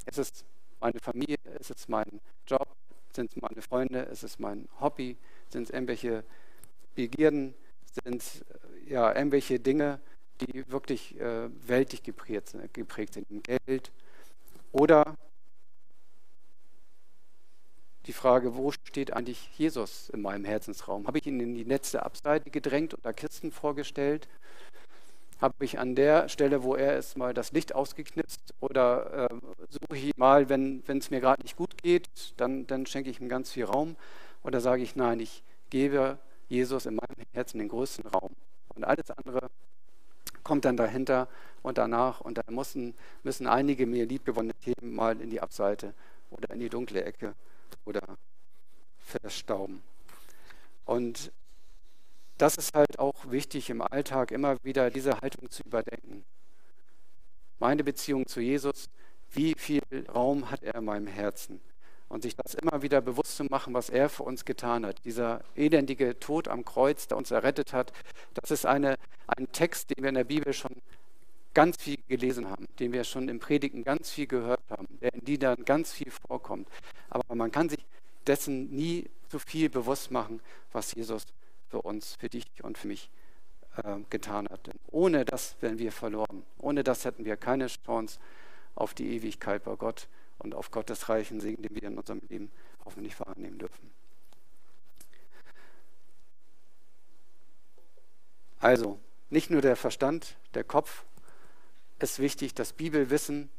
[0.06, 0.46] Es ist
[0.80, 2.68] meine Familie, es ist mein Job,
[3.14, 5.18] sind es meine Freunde, es ist mein Hobby,
[5.50, 6.24] sind es irgendwelche
[6.96, 7.56] Begierden,
[8.04, 8.24] sind
[8.86, 10.00] äh, ja irgendwelche Dinge,
[10.42, 13.28] die wirklich äh, weltlich geprägt, geprägt sind?
[13.44, 13.92] Geld?
[14.72, 15.16] Oder
[18.06, 21.06] die Frage, wo steht eigentlich Jesus in meinem Herzensraum?
[21.08, 24.28] Habe ich ihn in die letzte Abseite gedrängt da Kisten vorgestellt?
[25.42, 28.54] Habe ich an der Stelle, wo er ist, mal das Licht ausgeknipst?
[28.60, 29.36] Oder äh,
[29.70, 33.30] suche ich mal, wenn es mir gerade nicht gut geht, dann, dann schenke ich ihm
[33.30, 33.96] ganz viel Raum?
[34.44, 38.36] Oder sage ich, nein, ich gebe Jesus in meinem Herzen den größten Raum.
[38.76, 39.50] Und alles andere
[40.50, 41.28] kommt dann dahinter
[41.62, 42.22] und danach.
[42.22, 45.94] Und dann müssen, müssen einige mir liebgewonnene Themen mal in die Abseite
[46.32, 47.36] oder in die dunkle Ecke
[47.86, 48.02] oder
[48.98, 49.84] verstauben.
[50.86, 51.32] Und
[52.40, 56.26] das ist halt auch wichtig im Alltag, immer wieder diese Haltung zu überdenken.
[57.60, 58.90] Meine Beziehung zu Jesus,
[59.30, 61.62] wie viel Raum hat er in meinem Herzen?
[62.10, 65.06] Und sich das immer wieder bewusst zu machen, was er für uns getan hat.
[65.06, 67.94] Dieser elendige Tod am Kreuz, der uns errettet hat,
[68.34, 70.76] das ist eine, ein Text, den wir in der Bibel schon
[71.54, 75.22] ganz viel gelesen haben, den wir schon im Predigen ganz viel gehört haben, der in
[75.22, 76.68] Liedern ganz viel vorkommt.
[77.10, 77.86] Aber man kann sich
[78.28, 80.42] dessen nie zu viel bewusst machen,
[80.72, 81.26] was Jesus
[81.70, 83.10] für uns, für dich und für mich
[83.78, 84.68] äh, getan hat.
[84.68, 86.44] Denn ohne das wären wir verloren.
[86.60, 88.20] Ohne das hätten wir keine Chance
[88.76, 90.08] auf die Ewigkeit bei Gott
[90.40, 92.52] und auf Gottes reichen Segen, den wir in unserem Leben
[92.84, 93.92] hoffentlich wahrnehmen dürfen.
[98.60, 99.00] Also,
[99.30, 101.06] nicht nur der Verstand, der Kopf
[102.00, 103.50] ist wichtig, das Bibelwissen,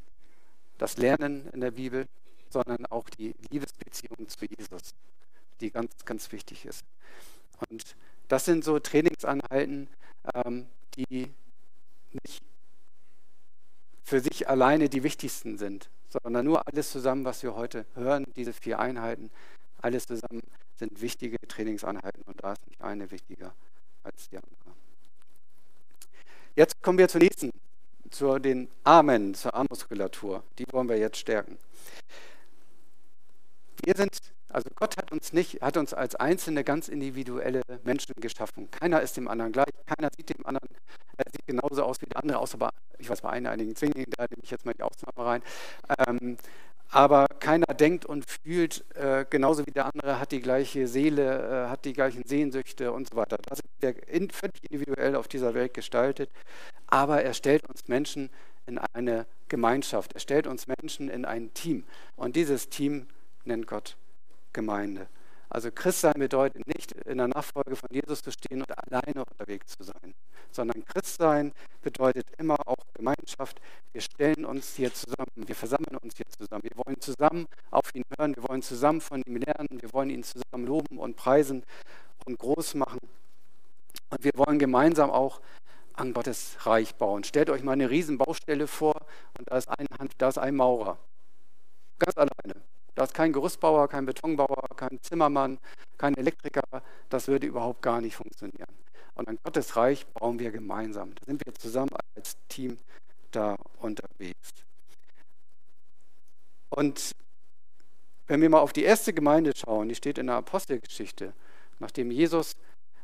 [0.79, 2.07] das Lernen in der Bibel,
[2.51, 4.95] sondern auch die Liebesbeziehung zu Jesus,
[5.61, 6.85] die ganz, ganz wichtig ist.
[7.69, 7.97] Und
[8.29, 9.89] das sind so Trainingsanhalten,
[10.35, 10.67] ähm,
[10.97, 11.31] die
[12.25, 12.43] nicht
[14.03, 18.53] für sich alleine die wichtigsten sind, sondern nur alles zusammen, was wir heute hören, diese
[18.53, 19.31] vier Einheiten,
[19.81, 20.43] alles zusammen
[20.77, 23.53] sind wichtige Trainingsanhalten und da ist nicht eine wichtiger
[24.03, 24.51] als die andere.
[26.57, 27.51] Jetzt kommen wir zur nächsten
[28.11, 30.43] zu den Armen, zur Armmuskulatur.
[30.59, 31.59] Die wollen wir jetzt stärken.
[33.85, 38.71] Wir sind, also Gott hat uns nicht, hat uns als einzelne ganz individuelle Menschen geschaffen.
[38.71, 40.69] Keiner ist dem anderen gleich, keiner sieht dem anderen,
[41.17, 44.25] er sieht genauso aus wie der andere, außer bei, ich weiß bei einigen Zwingingen, da
[44.25, 45.43] nehme ich jetzt mal die Ausnahme rein.
[46.07, 46.37] Ähm,
[46.93, 51.71] aber keiner denkt und fühlt äh, genauso wie der andere, hat die gleiche Seele, äh,
[51.71, 53.39] hat die gleichen Sehnsüchte und so weiter.
[53.49, 56.31] Das ist der in, völlig individuell auf dieser Welt gestaltet,
[56.89, 58.29] aber er stellt uns Menschen
[58.67, 61.85] in eine Gemeinschaft, er stellt uns Menschen in ein Team
[62.17, 63.07] und dieses Team
[63.45, 63.97] nennt Gott
[64.53, 65.09] Gemeinde.
[65.49, 69.83] Also Christsein bedeutet nicht, in der Nachfolge von Jesus zu stehen und alleine unterwegs zu
[69.83, 70.15] sein,
[70.53, 73.61] sondern Christsein bedeutet immer auch Gemeinschaft.
[73.93, 76.63] Wir stellen uns hier zusammen, wir versammeln uns hier zusammen.
[76.63, 80.23] Wir wollen zusammen auf ihn hören, wir wollen zusammen von ihm lernen, wir wollen ihn
[80.23, 81.65] zusammen loben und preisen
[82.27, 83.01] und groß machen.
[84.11, 85.41] Und wir wollen gemeinsam auch
[85.95, 87.25] an Gottes Reich bauen.
[87.25, 88.95] Stellt euch mal eine Riesenbaustelle vor
[89.37, 90.97] und da ist ein, Hand, da ist ein Maurer.
[91.99, 92.63] Ganz alleine.
[93.01, 95.59] Da ist kein Gerüstbauer, kein Betonbauer, kein Zimmermann,
[95.97, 96.83] kein Elektriker.
[97.09, 98.69] Das würde überhaupt gar nicht funktionieren.
[99.15, 101.15] Und an Gottes Reich bauen wir gemeinsam.
[101.15, 102.77] Da sind wir zusammen als Team
[103.31, 104.51] da unterwegs.
[106.69, 107.13] Und
[108.27, 111.33] wenn wir mal auf die erste Gemeinde schauen, die steht in der Apostelgeschichte,
[111.79, 112.55] nachdem Jesus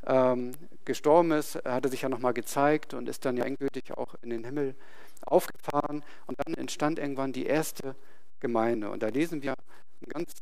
[0.07, 0.53] ähm,
[0.85, 4.29] gestorben ist, hat er sich ja nochmal gezeigt und ist dann ja endgültig auch in
[4.29, 4.75] den Himmel
[5.23, 6.05] aufgefahren.
[6.27, 7.97] Und dann entstand irgendwann die erste
[8.41, 8.91] Gemeinde.
[8.91, 9.55] Und da lesen wir
[10.01, 10.33] einen ganz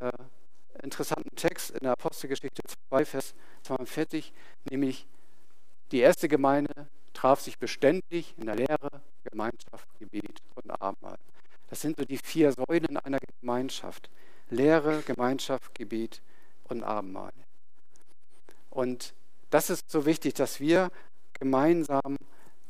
[0.00, 0.12] äh,
[0.82, 4.32] interessanten Text in der Apostelgeschichte 2, Vers 42,
[4.70, 5.06] nämlich
[5.92, 11.18] die erste Gemeinde traf sich beständig in der Lehre, Gemeinschaft, Gebet und Abendmahl.
[11.68, 14.10] Das sind so die vier Säulen einer Gemeinschaft.
[14.50, 16.22] Lehre, Gemeinschaft, Gebet
[16.64, 17.32] und Abendmahl.
[18.70, 19.14] Und
[19.50, 20.90] das ist so wichtig, dass wir
[21.32, 22.16] gemeinsam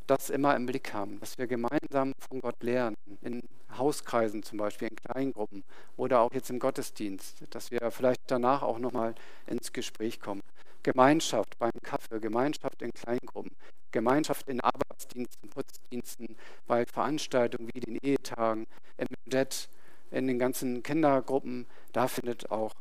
[0.07, 3.43] das immer im Blick haben, dass wir gemeinsam von Gott lernen, in
[3.79, 5.65] Hauskreisen zum Beispiel, in Kleingruppen
[5.97, 9.15] oder auch jetzt im Gottesdienst, dass wir vielleicht danach auch nochmal
[9.47, 10.43] ins Gespräch kommen.
[10.83, 13.51] Gemeinschaft beim Kaffee, Gemeinschaft in Kleingruppen,
[13.91, 16.37] Gemeinschaft in Arbeitsdiensten, Putzdiensten,
[16.67, 19.69] bei Veranstaltungen wie den Ehetagen, im Jet,
[20.11, 22.73] in den ganzen Kindergruppen, da findet auch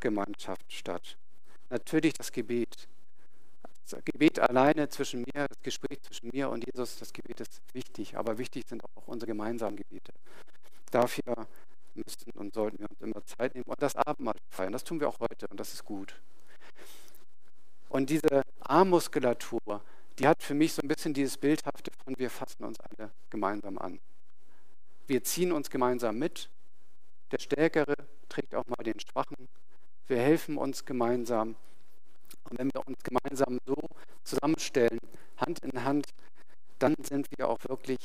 [0.00, 1.16] Gemeinschaft statt.
[1.70, 2.88] Natürlich das Gebet,
[3.88, 8.16] das Gebet alleine zwischen mir, das Gespräch zwischen mir und Jesus, das Gebet ist wichtig,
[8.16, 10.12] aber wichtig sind auch unsere gemeinsamen Gebete.
[10.90, 11.46] Dafür
[11.94, 14.72] müssen und sollten wir uns immer Zeit nehmen und das Abendmahl feiern.
[14.72, 16.14] Das tun wir auch heute und das ist gut.
[17.88, 19.82] Und diese Armmuskulatur,
[20.18, 23.78] die hat für mich so ein bisschen dieses Bildhafte von wir fassen uns alle gemeinsam
[23.78, 24.00] an.
[25.06, 26.48] Wir ziehen uns gemeinsam mit.
[27.32, 27.94] Der Stärkere
[28.28, 29.48] trägt auch mal den Schwachen.
[30.06, 31.56] Wir helfen uns gemeinsam.
[32.52, 33.76] Und wenn wir uns gemeinsam so
[34.24, 34.98] zusammenstellen,
[35.38, 36.08] Hand in Hand,
[36.78, 37.98] dann sind wir auch wirklich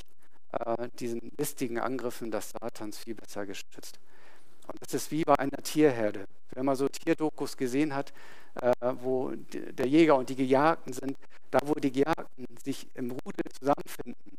[0.53, 3.99] äh, diesen listigen Angriffen des Satans viel besser geschützt.
[4.67, 6.27] Und das ist wie bei einer Tierherde.
[6.51, 8.13] Wenn man so Tierdokus gesehen hat,
[8.55, 11.17] äh, wo der Jäger und die Gejagten sind,
[11.51, 14.37] da wo die Gejagten sich im Rudel zusammenfinden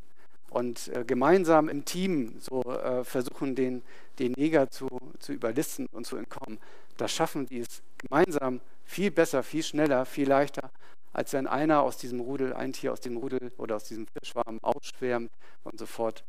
[0.49, 3.83] und äh, gemeinsam im Team so äh, versuchen, den,
[4.19, 6.59] den Jäger zu, zu überlisten und zu entkommen,
[6.99, 10.71] da schaffen die es gemeinsam viel besser, viel schneller, viel leichter,
[11.13, 14.59] als wenn einer aus diesem Rudel, ein Tier aus dem Rudel oder aus diesem Fischschwarm
[14.63, 15.31] ausschwärmt
[15.65, 16.25] und sofort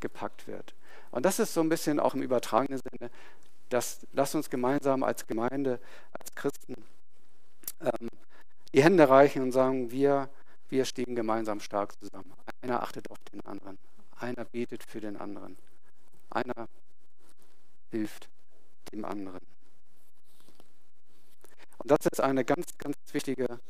[0.00, 0.74] gepackt wird.
[1.10, 3.10] Und das ist so ein bisschen auch im übertragenen Sinne,
[3.68, 5.80] dass lasst uns gemeinsam als Gemeinde,
[6.12, 6.74] als Christen
[7.80, 8.08] ähm,
[8.72, 10.28] die Hände reichen und sagen, wir,
[10.68, 12.32] wir stehen gemeinsam stark zusammen.
[12.62, 13.78] Einer achtet auf den anderen,
[14.18, 15.56] einer betet für den anderen,
[16.30, 16.68] einer
[17.90, 18.28] hilft
[18.92, 19.40] dem anderen.
[21.86, 23.60] Und das ist eine ganz, ganz wichtige,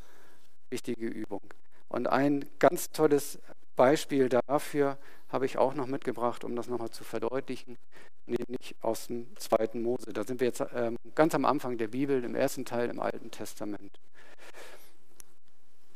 [0.70, 1.42] wichtige Übung.
[1.90, 3.38] Und ein ganz tolles
[3.76, 4.96] Beispiel dafür
[5.28, 7.76] habe ich auch noch mitgebracht, um das nochmal zu verdeutlichen,
[8.24, 10.14] nämlich aus dem zweiten Mose.
[10.14, 13.30] Da sind wir jetzt ähm, ganz am Anfang der Bibel, im ersten Teil im Alten
[13.30, 14.00] Testament.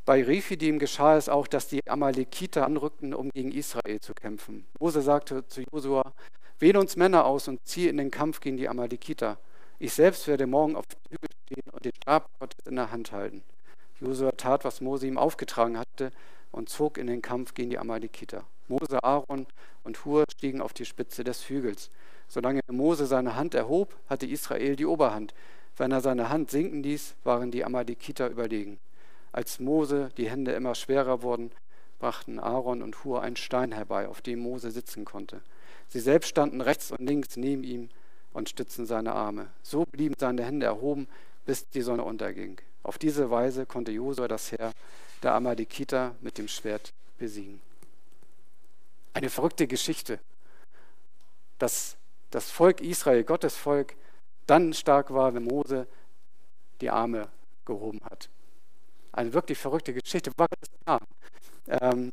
[0.05, 4.67] Bei Rephidim geschah es auch, dass die Amalekiter anrückten, um gegen Israel zu kämpfen.
[4.79, 6.13] Mose sagte zu Josua,
[6.59, 9.39] wähle uns Männer aus und ziehe in den Kampf gegen die Amalekiter.
[9.83, 13.13] Ich selbst werde morgen auf dem Hügel stehen und den Stab Gottes in der Hand
[13.13, 13.43] halten.
[13.99, 16.13] Josua tat, was Mose ihm aufgetragen hatte
[16.53, 18.45] und zog in den Kampf gegen die Amalekiter.
[18.69, 19.47] Mose, Aaron
[19.83, 21.91] und Hur stiegen auf die Spitze des Hügels.
[22.29, 25.33] Solange Mose seine Hand erhob, hatte Israel die Oberhand.
[25.79, 28.79] Wenn er seine Hand sinken ließ, waren die Amalekiter überlegen.
[29.33, 31.53] Als Mose die Hände immer schwerer wurden,
[31.99, 35.41] brachten Aaron und Hur einen Stein herbei, auf dem Mose sitzen konnte.
[35.89, 37.89] Sie selbst standen rechts und links neben ihm
[38.33, 39.49] und stützten seine Arme.
[39.63, 41.09] So blieben seine Hände erhoben,
[41.47, 42.61] bis die Sonne unterging.
[42.83, 44.73] Auf diese Weise konnte Josua das Heer
[45.23, 47.61] der Amalekiter mit dem Schwert besiegen.
[49.13, 50.19] Eine verrückte Geschichte,
[51.59, 51.97] dass
[52.31, 53.95] das Volk Israel, Gottes Volk,
[54.47, 55.87] dann stark war, wenn Mose
[56.81, 57.29] die Arme
[57.65, 58.29] gehoben hat.
[59.13, 61.01] Eine wirklich verrückte Geschichte, war Gottes Plan.
[61.69, 62.13] Ähm,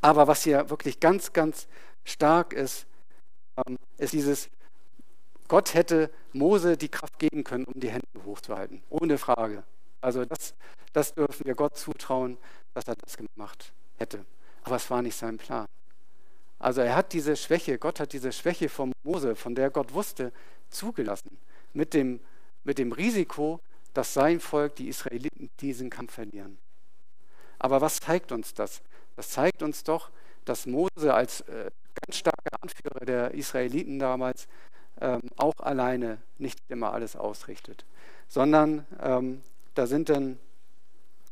[0.00, 1.66] aber was hier wirklich ganz, ganz
[2.04, 2.86] stark ist,
[3.56, 4.50] ähm, ist dieses,
[5.48, 9.62] Gott hätte Mose die Kraft geben können, um die Hände hochzuhalten, ohne Frage.
[10.00, 10.54] Also das,
[10.92, 12.38] das dürfen wir Gott zutrauen,
[12.74, 14.24] dass er das gemacht hätte.
[14.62, 15.66] Aber es war nicht sein Plan.
[16.58, 20.32] Also er hat diese Schwäche, Gott hat diese Schwäche von Mose, von der Gott wusste,
[20.70, 21.36] zugelassen.
[21.72, 22.20] Mit dem,
[22.64, 23.60] mit dem Risiko,
[23.92, 26.58] dass sein Volk, die Israeliten, diesen Kampf verlieren.
[27.58, 28.82] Aber was zeigt uns das?
[29.16, 30.10] Das zeigt uns doch,
[30.44, 31.70] dass Mose als äh,
[32.02, 34.46] ganz starker Anführer der Israeliten damals
[35.00, 37.84] ähm, auch alleine nicht immer alles ausrichtet,
[38.28, 39.42] sondern ähm,
[39.74, 40.38] da sind dann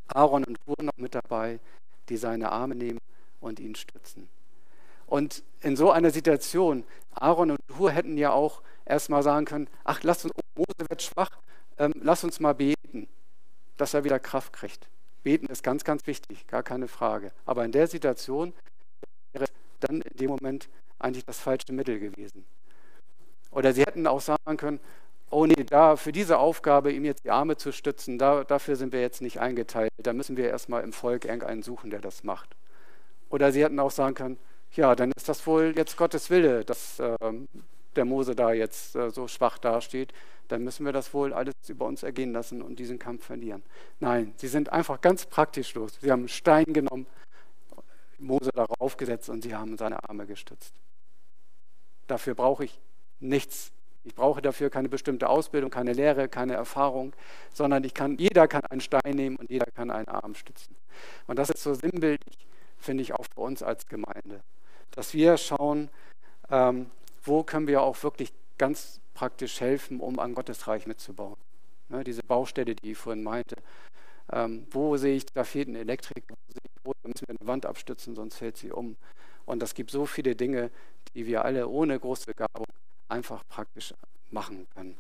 [0.09, 1.61] Aaron und Hur noch mit dabei,
[2.09, 2.99] die seine Arme nehmen
[3.41, 4.29] und ihn stützen.
[5.07, 10.03] Und in so einer Situation, Aaron und Hur hätten ja auch erstmal sagen können, ach,
[10.03, 11.31] lass uns, Mose wird schwach,
[11.79, 13.09] ähm, lass uns mal beten,
[13.77, 14.89] dass er wieder Kraft kriegt.
[15.23, 17.33] Beten ist ganz, ganz wichtig, gar keine Frage.
[17.47, 18.53] Aber in der Situation
[19.33, 19.47] wäre
[19.81, 22.45] dann in dem Moment eigentlich das falsche Mittel gewesen.
[23.53, 24.81] Oder sie hätten auch sagen können,
[25.31, 28.93] oh nee, da für diese Aufgabe, ihm jetzt die Arme zu stützen, da, dafür sind
[28.93, 29.91] wir jetzt nicht eingeteilt.
[29.99, 32.57] Da müssen wir erstmal im Volk irgendeinen suchen, der das macht.
[33.31, 34.39] Oder sie hätten auch sagen können,
[34.73, 37.17] ja, dann ist das wohl jetzt Gottes Wille, dass äh,
[37.97, 40.13] der Mose da jetzt äh, so schwach dasteht.
[40.49, 43.63] Dann müssen wir das wohl alles über uns ergehen lassen und diesen Kampf verlieren.
[44.01, 45.93] Nein, sie sind einfach ganz praktisch los.
[46.01, 47.07] Sie haben einen Stein genommen,
[48.19, 50.75] Mose darauf gesetzt und sie haben seine Arme gestützt.
[52.07, 52.79] Dafür brauche ich
[53.23, 53.73] nichts
[54.05, 57.13] ich brauche dafür keine bestimmte Ausbildung, keine Lehre, keine Erfahrung,
[57.53, 60.75] sondern ich kann, jeder kann einen Stein nehmen und jeder kann einen Arm stützen.
[61.27, 62.47] Und das ist so sinnbildlich,
[62.79, 64.43] finde ich, auch für uns als Gemeinde,
[64.91, 65.89] dass wir schauen,
[66.51, 66.91] ähm,
[67.23, 71.37] wo können wir auch wirklich ganz praktisch helfen, um an Gottes Reich mitzubauen.
[71.89, 73.57] Ne, diese Baustelle, die ich vorhin meinte,
[74.33, 76.25] ähm, wo sehe ich, da fehlt ein Elektrik,
[76.83, 78.97] wo müssen wir eine Wand abstützen, sonst fällt sie um.
[79.45, 80.71] Und das gibt so viele Dinge,
[81.15, 82.67] die wir alle ohne große Begabung
[83.13, 83.95] einfach praktisch
[84.31, 84.97] machen können.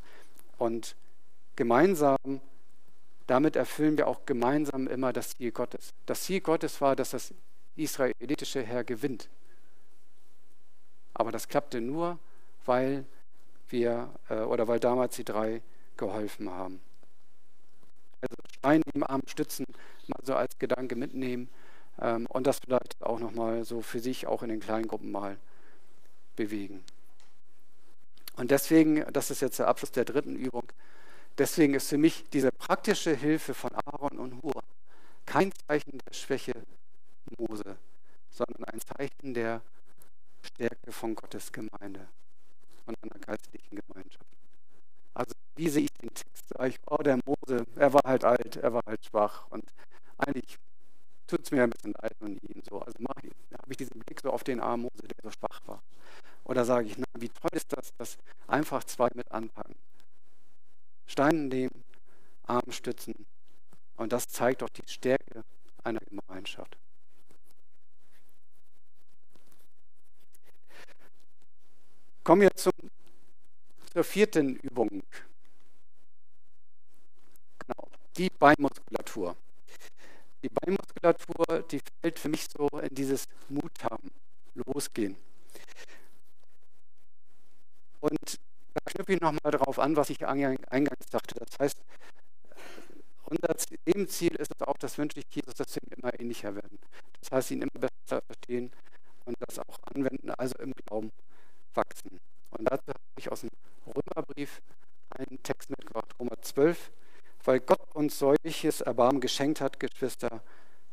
[0.58, 0.94] Und
[1.56, 2.40] gemeinsam,
[3.26, 5.94] damit erfüllen wir auch gemeinsam immer das Ziel Gottes.
[6.06, 7.34] Das Ziel Gottes war, dass das
[7.76, 9.28] israelitische Heer gewinnt.
[11.14, 12.18] Aber das klappte nur,
[12.64, 13.04] weil
[13.68, 15.62] wir äh, oder weil damals die drei
[15.96, 16.80] geholfen haben.
[18.20, 19.66] Also Stein im Arm stützen,
[20.06, 21.48] mal so als Gedanke mitnehmen.
[22.00, 25.38] ähm, und das vielleicht auch nochmal so für sich auch in den kleinen Gruppen mal
[26.36, 26.84] bewegen.
[28.37, 30.64] Und deswegen, das ist jetzt der Abschluss der dritten Übung,
[31.39, 34.62] deswegen ist für mich diese praktische Hilfe von Aaron und Hur
[35.26, 36.53] kein Zeichen der Schwäche
[37.39, 37.76] Mose,
[38.30, 39.62] sondern ein Zeichen der
[40.43, 42.09] Stärke von Gottes Gemeinde
[42.87, 44.26] und einer geistlichen Gemeinschaft.
[45.14, 46.49] Also wie sehe ich den Text?
[46.49, 49.64] Sage ich, oh, der Mose, er war halt alt, er war halt schwach und
[50.18, 50.59] eigentlich
[51.26, 52.62] tut es mir ein bisschen leid um ihn.
[52.68, 52.80] So.
[52.80, 55.83] Also habe ich diesen Blick so auf den armen Mose, der so schwach war.
[56.45, 58.18] Oder sage ich, na, wie toll ist das, dass
[58.53, 59.74] einfach zwei mit anpacken.
[61.07, 61.84] Stein nehmen,
[62.44, 63.26] Arm stützen.
[63.96, 65.44] Und das zeigt doch die Stärke
[65.82, 66.76] einer Gemeinschaft.
[72.24, 72.72] Kommen wir zum,
[73.92, 75.03] zur vierten Übung.
[77.59, 79.36] Genau, die Beinmuskulatur.
[80.42, 84.11] Die Beinmuskulatur, die fällt für mich so in dieses Mut haben,
[84.55, 85.16] losgehen.
[88.03, 88.38] Und
[88.74, 91.36] da knüpfe ich nochmal darauf an, was ich eingangs sagte.
[91.38, 91.78] Das heißt,
[93.24, 93.55] unser
[93.86, 96.78] Lebensziel ist es auch, dass wünsche ich Jesus, dass wir immer ähnlicher werden.
[97.20, 98.72] Das heißt, ihn immer besser verstehen
[99.24, 101.12] und das auch anwenden, also im Glauben
[101.74, 102.18] wachsen.
[102.50, 103.50] Und dazu habe ich aus dem
[103.86, 104.61] Römerbrief
[105.11, 106.90] einen Text mitgebracht, Römer 12.
[107.44, 110.42] Weil Gott uns solches Erbarmen geschenkt hat, Geschwister,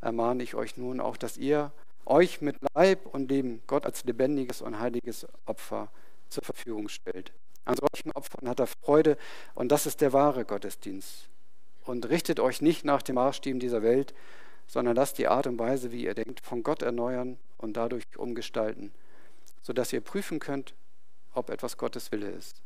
[0.02, 1.72] ermahne ich euch nun auch, dass ihr
[2.06, 5.90] euch mit Leib und Leben Gott als lebendiges und heiliges Opfer
[6.30, 7.32] zur Verfügung stellt.
[7.66, 9.18] An solchen Opfern hat er Freude
[9.56, 11.30] und das ist der wahre Gottesdienst.
[11.86, 14.14] Und richtet euch nicht nach dem Maßstäben dieser Welt,
[14.68, 18.92] sondern lasst die Art und Weise, wie ihr denkt, von Gott erneuern und dadurch umgestalten,
[19.62, 20.74] sodass ihr prüfen könnt,
[21.34, 22.62] ob etwas Gottes Wille ist.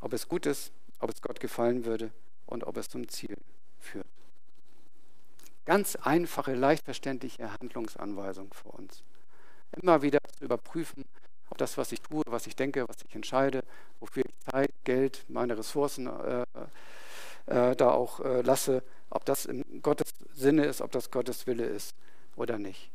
[0.00, 2.10] Ob es gut ist, ob es Gott gefallen würde
[2.46, 3.36] und ob es zum Ziel
[3.78, 4.06] führt.
[5.64, 9.02] Ganz einfache, leicht verständliche Handlungsanweisung für uns.
[9.80, 11.04] Immer wieder zu überprüfen,
[11.50, 13.62] ob das, was ich tue, was ich denke, was ich entscheide,
[14.00, 16.44] wofür ich Zeit, Geld, meine Ressourcen äh,
[17.46, 21.64] äh, da auch äh, lasse, ob das in Gottes Sinne ist, ob das Gottes Wille
[21.64, 21.94] ist
[22.36, 22.90] oder nicht.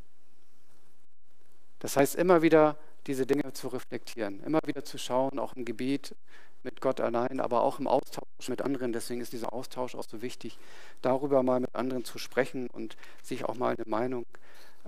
[1.80, 2.76] Das heißt, immer wieder
[3.08, 6.16] diese Dinge zu reflektieren, immer wieder zu schauen, auch im Gebet
[6.64, 8.92] mit Gott allein, aber auch im Austausch mit anderen.
[8.92, 10.58] Deswegen ist dieser Austausch auch so wichtig,
[11.02, 14.26] darüber mal mit anderen zu sprechen und sich auch mal eine Meinung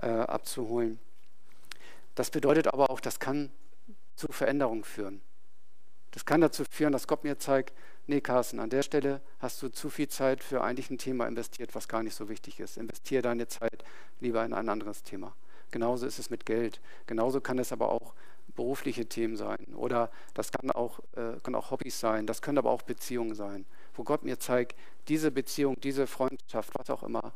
[0.02, 0.98] äh, abzuholen.
[2.14, 3.50] Das bedeutet aber auch, das kann
[4.16, 5.22] zu Veränderungen führen.
[6.10, 7.72] Das kann dazu führen, dass Gott mir zeigt,
[8.06, 11.74] nee Carsten, an der Stelle hast du zu viel Zeit für eigentlich ein Thema investiert,
[11.74, 12.76] was gar nicht so wichtig ist.
[12.76, 13.82] Investiere deine Zeit
[14.20, 15.34] lieber in ein anderes Thema.
[15.70, 16.82] Genauso ist es mit Geld.
[17.06, 18.12] Genauso kann es aber auch
[18.54, 19.74] berufliche Themen sein.
[19.74, 22.26] Oder das kann auch, äh, können auch Hobbys sein.
[22.26, 23.64] Das können aber auch Beziehungen sein.
[23.94, 24.76] Wo Gott mir zeigt,
[25.08, 27.32] diese Beziehung, diese Freundschaft, was auch immer,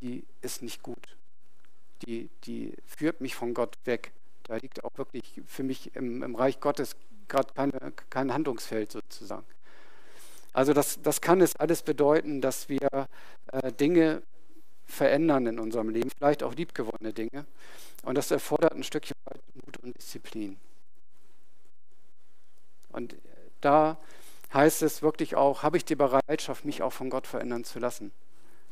[0.00, 1.16] die ist nicht gut
[2.06, 4.12] die, die führt mich von Gott weg.
[4.44, 6.96] Da liegt auch wirklich für mich im, im Reich Gottes
[7.28, 7.52] gerade
[8.10, 9.46] kein Handlungsfeld sozusagen.
[10.52, 13.08] Also das, das kann es alles bedeuten, dass wir
[13.52, 14.22] äh, Dinge
[14.86, 17.46] verändern in unserem Leben, vielleicht auch liebgewonnene Dinge.
[18.04, 19.16] Und das erfordert ein Stückchen
[19.54, 20.56] Mut und Disziplin.
[22.90, 23.16] Und
[23.60, 23.98] da
[24.52, 28.12] heißt es wirklich auch, habe ich die Bereitschaft, mich auch von Gott verändern zu lassen.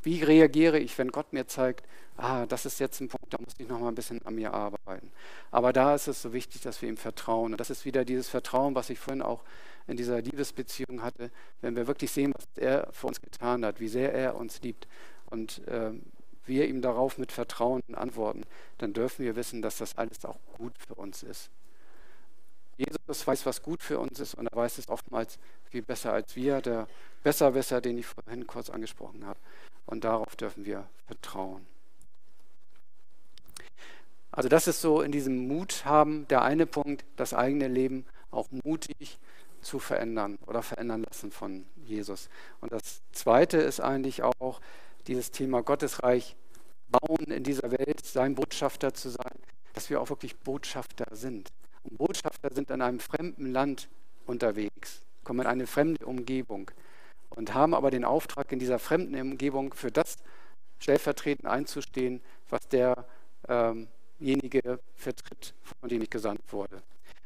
[0.03, 1.86] Wie reagiere ich, wenn Gott mir zeigt,
[2.16, 4.53] ah, das ist jetzt ein Punkt, da muss ich noch mal ein bisschen an mir
[4.53, 5.11] arbeiten.
[5.50, 7.53] Aber da ist es so wichtig, dass wir ihm vertrauen.
[7.53, 9.42] Und das ist wieder dieses Vertrauen, was ich vorhin auch
[9.86, 11.30] in dieser Liebesbeziehung hatte,
[11.61, 14.86] wenn wir wirklich sehen, was er für uns getan hat, wie sehr er uns liebt
[15.30, 15.92] und äh,
[16.46, 18.42] wir ihm darauf mit Vertrauen antworten,
[18.78, 21.50] dann dürfen wir wissen, dass das alles auch gut für uns ist.
[22.77, 25.39] Jesus weiß, was gut für uns ist und er weiß es oftmals
[25.70, 26.89] viel besser als wir, der
[27.23, 29.39] Besserwisser, den ich vorhin kurz angesprochen habe.
[29.87, 31.66] Und darauf dürfen wir vertrauen.
[34.31, 38.49] Also das ist so in diesem Mut haben der eine Punkt, das eigene Leben auch
[38.64, 39.18] mutig
[39.61, 42.29] zu verändern oder verändern lassen von Jesus.
[42.61, 44.61] Und das zweite ist eigentlich auch
[45.07, 46.37] dieses Thema Gottesreich
[46.89, 49.39] bauen in dieser Welt, sein Botschafter zu sein,
[49.75, 51.51] dass wir auch wirklich Botschafter sind.
[51.85, 53.89] Und Botschafter sind in einem fremden Land
[54.26, 56.70] unterwegs, kommen in eine fremde Umgebung
[57.30, 60.16] und haben aber den Auftrag, in dieser fremden Umgebung für das
[60.78, 63.89] stellvertretend einzustehen, was derjenige
[64.95, 66.83] vertritt, von dem ich gesandt wurde.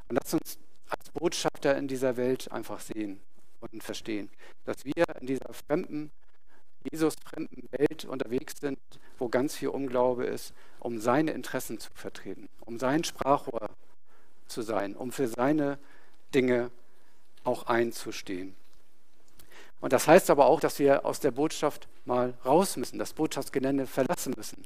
[0.09, 3.21] Und lass uns als Botschafter in dieser Welt einfach sehen
[3.61, 4.31] und verstehen,
[4.65, 6.11] dass wir in dieser fremden,
[6.93, 8.79] Jesus-fremden Welt unterwegs sind,
[9.19, 13.71] wo ganz viel Unglaube ist, um seine Interessen zu vertreten, um sein Sprachrohr
[14.49, 15.79] zu sein, um für seine
[16.35, 16.71] Dinge
[17.45, 18.55] auch einzustehen.
[19.81, 23.87] Und das heißt aber auch, dass wir aus der Botschaft mal raus müssen, das Botschaftsgelände
[23.87, 24.65] verlassen müssen.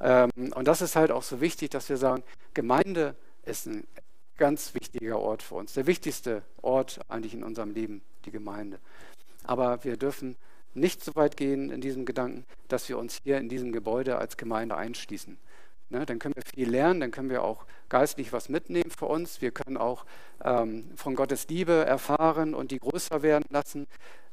[0.00, 2.22] Ähm, und das ist halt auch so wichtig, dass wir sagen,
[2.54, 3.14] Gemeinde
[3.44, 3.86] ist ein
[4.36, 8.78] ganz wichtiger Ort für uns, der wichtigste Ort eigentlich in unserem Leben, die Gemeinde.
[9.44, 10.36] Aber wir dürfen
[10.74, 14.36] nicht so weit gehen in diesem Gedanken, dass wir uns hier in diesem Gebäude als
[14.36, 15.38] Gemeinde einschließen.
[15.88, 19.40] Ne, dann können wir viel lernen, dann können wir auch geistlich was mitnehmen für uns.
[19.40, 20.04] Wir können auch
[20.44, 23.86] ähm, von Gottes Liebe erfahren und die größer werden lassen.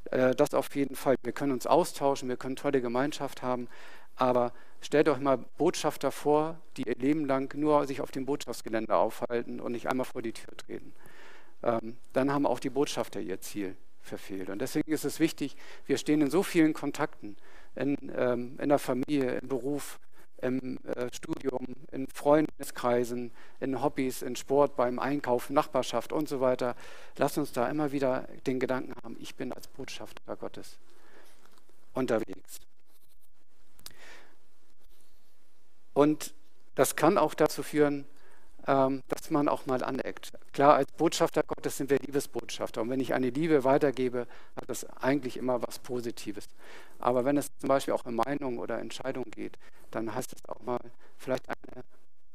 [0.05, 1.15] Äh, das auf jeden Fall.
[1.21, 3.67] Wir können uns austauschen, wir können tolle Gemeinschaft haben.
[4.15, 4.51] Aber
[4.81, 9.59] stellt euch mal Botschafter vor, die ihr Leben lang nur sich auf dem Botschaftsgelände aufhalten
[9.59, 10.93] und nicht einmal vor die Tür treten.
[11.61, 14.49] Ähm, dann haben auch die Botschafter ihr Ziel verfehlt.
[14.49, 17.37] Und deswegen ist es wichtig, wir stehen in so vielen Kontakten,
[17.75, 19.99] in, ähm, in der Familie, im Beruf,
[20.43, 26.75] im äh, Studium, in Freundeskreisen, in Hobbys, in Sport, beim Einkaufen, Nachbarschaft und so weiter.
[27.17, 30.77] Lass uns da immer wieder den Gedanken haben, ich bin als Botschafter Gottes
[31.93, 32.59] unterwegs.
[35.93, 36.33] Und
[36.75, 38.05] das kann auch dazu führen,
[38.65, 40.31] dass man auch mal aneckt.
[40.53, 42.81] Klar, als Botschafter Gottes sind wir Liebesbotschafter.
[42.81, 46.47] Und wenn ich eine Liebe weitergebe, hat das eigentlich immer was Positives.
[46.99, 49.57] Aber wenn es zum Beispiel auch um Meinung oder Entscheidung geht,
[49.91, 50.79] dann heißt es auch mal,
[51.17, 51.83] vielleicht eine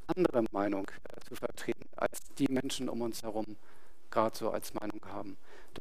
[0.06, 3.56] andere Meinung äh, zu vertreten, als die Menschen um uns herum
[4.10, 5.36] gerade so als Meinung haben.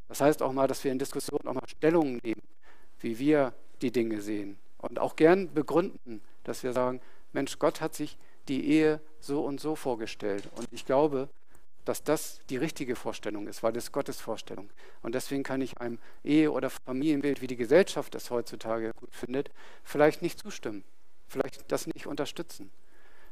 [0.08, 2.44] Das heißt auch mal, dass wir in Diskussionen auch mal Stellungen nehmen,
[3.00, 4.58] wie wir die Dinge sehen.
[4.78, 7.02] Und auch gern begründen, dass wir sagen,
[7.34, 8.18] Mensch, Gott hat sich
[8.50, 10.50] die Ehe so und so vorgestellt.
[10.56, 11.30] Und ich glaube,
[11.86, 14.70] dass das die richtige Vorstellung ist, weil das Gottes Vorstellung.
[15.02, 19.52] Und deswegen kann ich einem Ehe- oder Familienbild, wie die Gesellschaft es heutzutage gut findet,
[19.84, 20.84] vielleicht nicht zustimmen,
[21.28, 22.72] vielleicht das nicht unterstützen.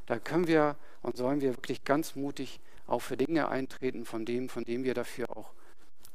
[0.05, 4.47] Da können wir und sollen wir wirklich ganz mutig auch für Dinge eintreten, von dem,
[4.47, 5.51] von dem wir dafür auch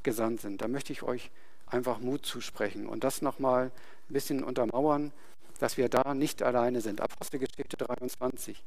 [0.02, 0.62] gesandt sind.
[0.62, 1.30] Da möchte ich euch
[1.66, 5.12] einfach Mut zusprechen und das nochmal ein bisschen untermauern,
[5.60, 7.00] dass wir da nicht alleine sind.
[7.00, 8.64] Apostelgeschichte 23.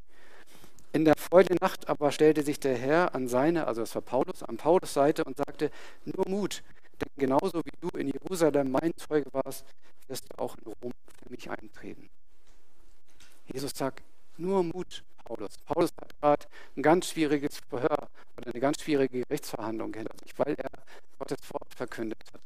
[0.93, 4.43] In der folgenden Nacht aber stellte sich der Herr an seine, also das war Paulus,
[4.43, 5.71] an Paulus Seite und sagte,
[6.05, 6.63] nur Mut,
[7.01, 9.65] denn genauso wie du in Jerusalem mein Zeuge warst,
[10.07, 10.91] wirst du auch in Rom
[11.23, 12.09] für mich eintreten.
[13.51, 14.03] Jesus sagt,
[14.37, 15.57] nur Mut, Paulus.
[15.65, 16.45] Paulus hat gerade
[16.77, 20.69] ein ganz schwieriges Verhör oder eine ganz schwierige Gerichtsverhandlung hinter sich, weil er
[21.17, 22.41] Gottes Wort verkündet hat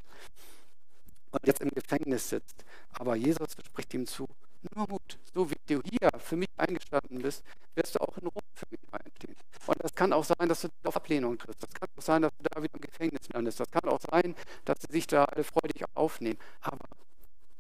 [1.39, 2.65] und jetzt im Gefängnis sitzt.
[2.91, 4.27] Aber Jesus spricht ihm zu,
[4.75, 7.43] nur Mut, so wie du hier für mich eingestanden bist,
[7.75, 9.35] wirst du auch in Rom für mich einstehen.
[9.67, 11.63] Und das kann auch sein, dass du auf Ablehnung triffst.
[11.63, 13.59] Das kann auch sein, dass du da wieder im Gefängnis landest.
[13.59, 14.35] Das kann auch sein,
[14.65, 16.39] dass sie sich da alle freudig aufnehmen.
[16.61, 16.85] Aber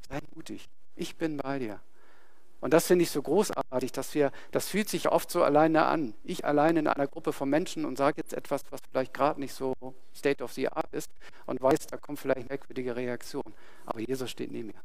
[0.09, 0.67] sei mutig.
[0.95, 1.79] Ich bin bei dir.
[2.59, 6.15] Und das finde ich so großartig, dass wir, das fühlt sich oft so alleine an.
[6.23, 9.53] Ich alleine in einer Gruppe von Menschen und sage jetzt etwas, was vielleicht gerade nicht
[9.53, 9.73] so
[10.15, 11.11] State of the Art ist
[11.45, 13.43] und weiß, da kommt vielleicht merkwürdige Reaktion.
[13.85, 14.81] Aber Jesus steht neben mir.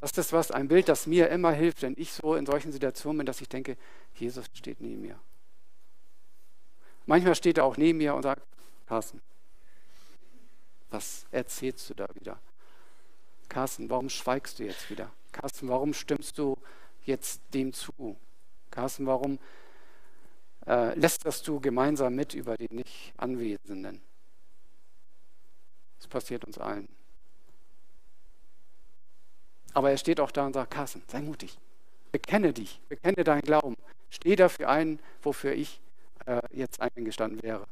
[0.00, 3.18] Das ist was, ein Bild, das mir immer hilft, wenn ich so in solchen Situationen
[3.18, 3.76] bin, dass ich denke,
[4.14, 5.18] Jesus steht neben mir.
[7.06, 8.42] Manchmal steht er auch neben mir und sagt,
[8.86, 9.20] Carsten,
[10.90, 12.38] was erzählst du da wieder?
[13.48, 15.10] Carsten, warum schweigst du jetzt wieder?
[15.32, 16.56] Carsten, warum stimmst du
[17.04, 18.16] jetzt dem zu?
[18.70, 19.38] Carsten, warum
[20.66, 24.00] äh, lästerst du gemeinsam mit über die nicht Anwesenden?
[25.98, 26.88] Das passiert uns allen.
[29.74, 31.58] Aber er steht auch da und sagt, Carsten, sei mutig.
[32.10, 33.76] Bekenne dich, bekenne deinen Glauben.
[34.10, 35.80] Steh dafür ein, wofür ich
[36.26, 37.66] äh, jetzt eingestanden wäre.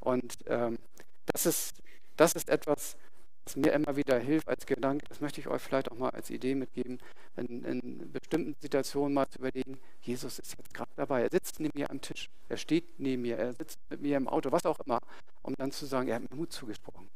[0.00, 0.78] Und ähm,
[1.26, 1.76] das, ist,
[2.16, 2.96] das ist etwas,
[3.44, 6.30] was mir immer wieder hilft als Gedanke, das möchte ich euch vielleicht auch mal als
[6.30, 6.98] Idee mitgeben,
[7.36, 11.78] in, in bestimmten Situationen mal zu überlegen, Jesus ist jetzt gerade dabei, er sitzt neben
[11.78, 14.78] mir am Tisch, er steht neben mir, er sitzt mit mir im Auto, was auch
[14.80, 15.00] immer,
[15.42, 17.08] um dann zu sagen, er hat mir Mut zugesprochen.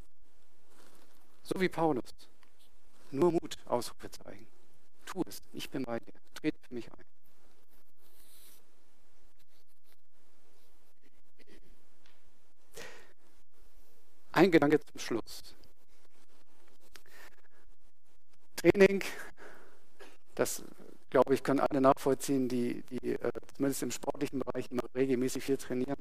[1.43, 2.13] So wie Paulus.
[3.13, 4.49] Nur Mut, Ausrufezeichen.
[5.05, 7.05] Tu es, ich bin bei dir, trete für mich ein.
[14.33, 15.57] Ein Gedanke zum Schluss.
[18.57, 19.03] Training,
[20.35, 20.63] das
[21.11, 25.57] glaube ich, können alle nachvollziehen, die, die äh, zumindest im sportlichen Bereich immer regelmäßig viel
[25.57, 25.97] trainieren.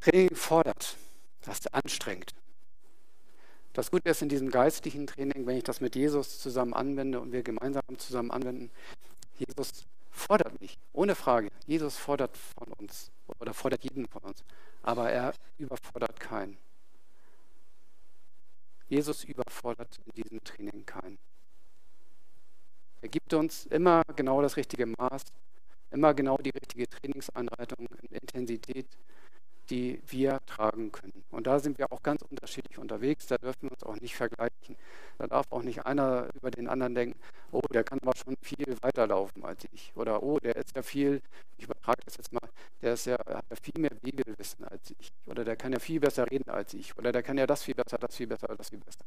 [0.00, 0.96] Training fordert,
[1.42, 2.34] das ist anstrengend.
[3.72, 7.32] Das Gute ist in diesem geistlichen Training, wenn ich das mit Jesus zusammen anwende und
[7.32, 8.70] wir gemeinsam zusammen anwenden,
[9.36, 11.48] Jesus fordert mich, ohne Frage.
[11.66, 14.44] Jesus fordert von uns oder fordert jeden von uns,
[14.82, 16.56] aber er überfordert keinen.
[18.88, 21.18] Jesus überfordert in diesem Training keinen.
[23.00, 25.24] Er gibt uns immer genau das richtige Maß,
[25.90, 28.86] immer genau die richtige Trainingseinreitung in Intensität
[29.70, 31.24] die wir tragen können.
[31.30, 34.76] Und da sind wir auch ganz unterschiedlich unterwegs, da dürfen wir uns auch nicht vergleichen.
[35.18, 37.18] Da darf auch nicht einer über den anderen denken,
[37.52, 39.92] oh, der kann aber schon viel weiterlaufen als ich.
[39.94, 41.22] Oder oh, der ist ja viel,
[41.56, 42.48] ich übertrage das jetzt mal,
[42.82, 45.12] der ist ja, hat ja viel mehr Bibelwissen als ich.
[45.26, 46.96] Oder der kann ja viel besser reden als ich.
[46.98, 49.04] Oder der kann ja das viel besser, das viel besser, das viel besser.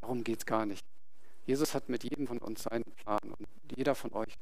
[0.00, 0.84] Darum geht es gar nicht.
[1.46, 4.34] Jesus hat mit jedem von uns seinen Plan und jeder von euch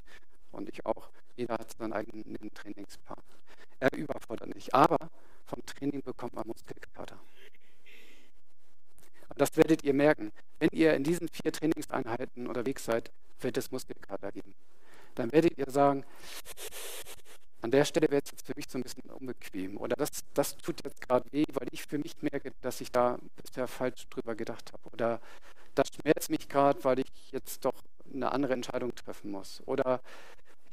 [0.52, 3.22] und ich auch, jeder hat seinen eigenen Trainingsplan.
[3.80, 4.72] Er überfordert nicht.
[4.72, 4.96] Aber
[5.46, 7.18] vom Training bekommt man Muskelkater.
[9.28, 10.32] Und das werdet ihr merken.
[10.58, 14.54] Wenn ihr in diesen vier Trainingseinheiten unterwegs seid, wird es Muskelkater geben.
[15.14, 16.04] Dann werdet ihr sagen,
[17.62, 19.78] an der Stelle wäre es jetzt für mich so ein bisschen unbequem.
[19.78, 23.18] Oder das, das tut jetzt gerade weh, weil ich für mich merke, dass ich da
[23.36, 24.90] bisher falsch drüber gedacht habe.
[24.92, 25.20] Oder
[25.74, 27.82] das schmerzt mich gerade, weil ich jetzt doch
[28.12, 29.62] eine andere Entscheidung treffen muss.
[29.66, 30.00] Oder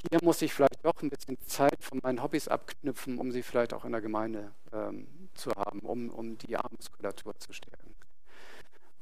[0.09, 3.73] hier muss ich vielleicht doch ein bisschen Zeit von meinen Hobbys abknüpfen, um sie vielleicht
[3.73, 7.95] auch in der Gemeinde ähm, zu haben, um, um die Armmuskulatur zu stärken.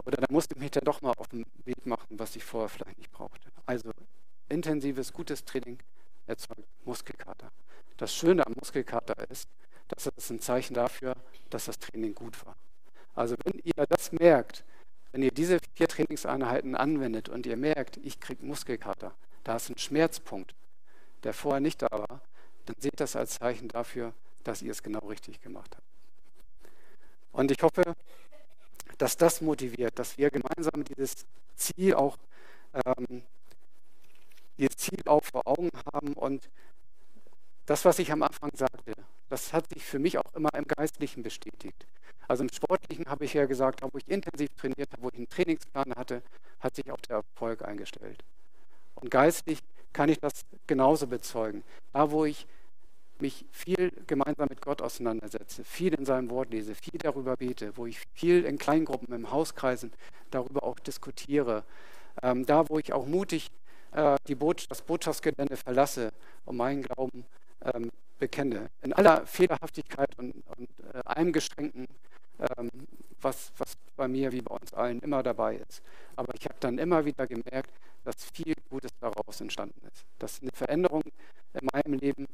[0.05, 2.69] Oder da musste ich mich dann doch mal auf den Weg machen, was ich vorher
[2.69, 3.49] vielleicht nicht brauchte.
[3.65, 3.91] Also
[4.49, 5.79] intensives, gutes Training
[6.25, 7.51] erzeugt Muskelkater.
[7.97, 9.49] Das Schöne am Muskelkater ist,
[9.89, 11.15] dass es ein Zeichen dafür,
[11.49, 12.55] dass das Training gut war.
[13.15, 14.63] Also wenn ihr das merkt,
[15.11, 19.77] wenn ihr diese vier Trainingseinheiten anwendet und ihr merkt, ich kriege Muskelkater, da ist ein
[19.77, 20.55] Schmerzpunkt,
[21.23, 22.21] der vorher nicht da war,
[22.65, 24.13] dann seht das als Zeichen dafür,
[24.43, 25.87] dass ihr es genau richtig gemacht habt.
[27.31, 27.95] Und ich hoffe,
[28.97, 32.17] dass das motiviert, dass wir gemeinsam dieses Ziel auch,
[32.73, 33.23] ähm,
[34.57, 36.49] dieses Ziel auch vor Augen haben und
[37.65, 38.93] das, was ich am Anfang sagte,
[39.29, 41.85] das hat sich für mich auch immer im Geistlichen bestätigt.
[42.27, 45.29] Also im Sportlichen habe ich ja gesagt, wo ich intensiv trainiert habe, wo ich einen
[45.29, 46.23] Trainingsplan hatte,
[46.59, 48.23] hat sich auch der Erfolg eingestellt.
[48.95, 49.59] Und geistlich
[49.93, 51.63] kann ich das genauso bezeugen.
[51.93, 52.47] Da, wo ich
[53.21, 57.85] mich viel gemeinsam mit Gott auseinandersetze, viel in seinem Wort lese, viel darüber bete, wo
[57.85, 59.91] ich viel in Kleingruppen, im Hauskreisen
[60.31, 61.63] darüber auch diskutiere,
[62.23, 63.51] ähm, da, wo ich auch mutig
[63.91, 66.11] äh, die Bots das Botschaftsgelände verlasse
[66.45, 67.25] und meinen Glauben
[67.73, 71.87] ähm, bekenne, in aller Fehlerhaftigkeit und, und äh, allem Geschränken,
[72.39, 72.69] ähm,
[73.21, 75.83] was, was bei mir wie bei uns allen immer dabei ist.
[76.15, 77.71] Aber ich habe dann immer wieder gemerkt,
[78.05, 80.05] dass viel Gutes daraus entstanden ist.
[80.17, 81.03] Dass eine Veränderung
[81.53, 82.25] in meinem Leben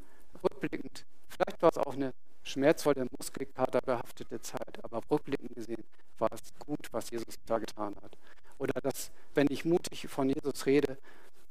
[0.44, 2.14] rückblickend, vielleicht war es auch eine
[2.44, 5.84] schmerzvolle, muskelkaterbehaftete Zeit, aber rückblickend gesehen
[6.20, 8.16] war es gut, was Jesus da getan hat.
[8.60, 10.98] Oder dass, wenn ich mutig von Jesus rede,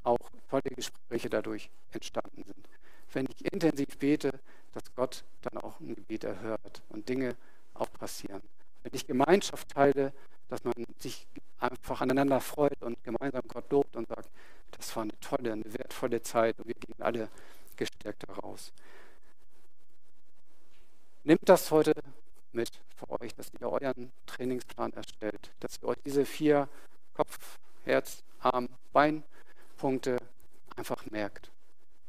[0.05, 2.69] auch tolle Gespräche dadurch entstanden sind.
[3.13, 4.31] Wenn ich intensiv bete,
[4.73, 7.37] dass Gott dann auch ein Gebet erhört und Dinge
[7.75, 8.43] auch passieren.
[8.85, 10.13] Wenn ich Gemeinschaft teile,
[10.49, 11.27] dass man sich
[11.59, 14.31] einfach aneinander freut und gemeinsam Gott lobt und sagt,
[14.73, 17.29] das war eine tolle, eine wertvolle Zeit und wir gehen alle
[17.77, 18.73] gestärkt daraus.
[21.25, 21.95] Nehmt das heute
[22.53, 26.69] mit für euch, dass ihr euren Trainingsplan erstellt, dass ihr euch diese vier
[27.15, 30.19] Kopf, Herz, Arm, Beinpunkte
[30.77, 31.51] einfach merkt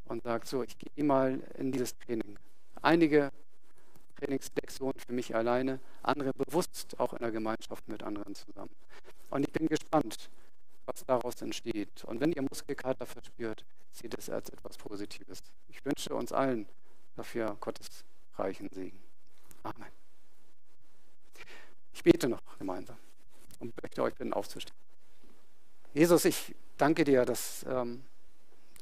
[0.06, 2.38] und sagt, so, ich gehe mal in dieses Training.
[2.82, 3.32] Einige
[4.16, 8.76] Trainingslektionen für mich alleine, andere bewusst auch in der Gemeinschaft mit anderen zusammen.
[9.30, 10.30] Und ich bin gespannt,
[10.86, 12.04] was daraus entsteht.
[12.06, 15.40] Und wenn ihr Muskelkater verspürt, seht es als etwas Positives.
[15.68, 16.68] Ich wünsche uns allen
[17.16, 18.06] dafür Gottes
[18.38, 19.02] reichen Segen.
[19.64, 19.92] Amen.
[21.94, 22.98] Ich bete noch gemeinsam
[23.60, 24.76] und möchte euch bitten, aufzustehen.
[25.94, 28.04] Jesus, ich danke dir, dass ähm,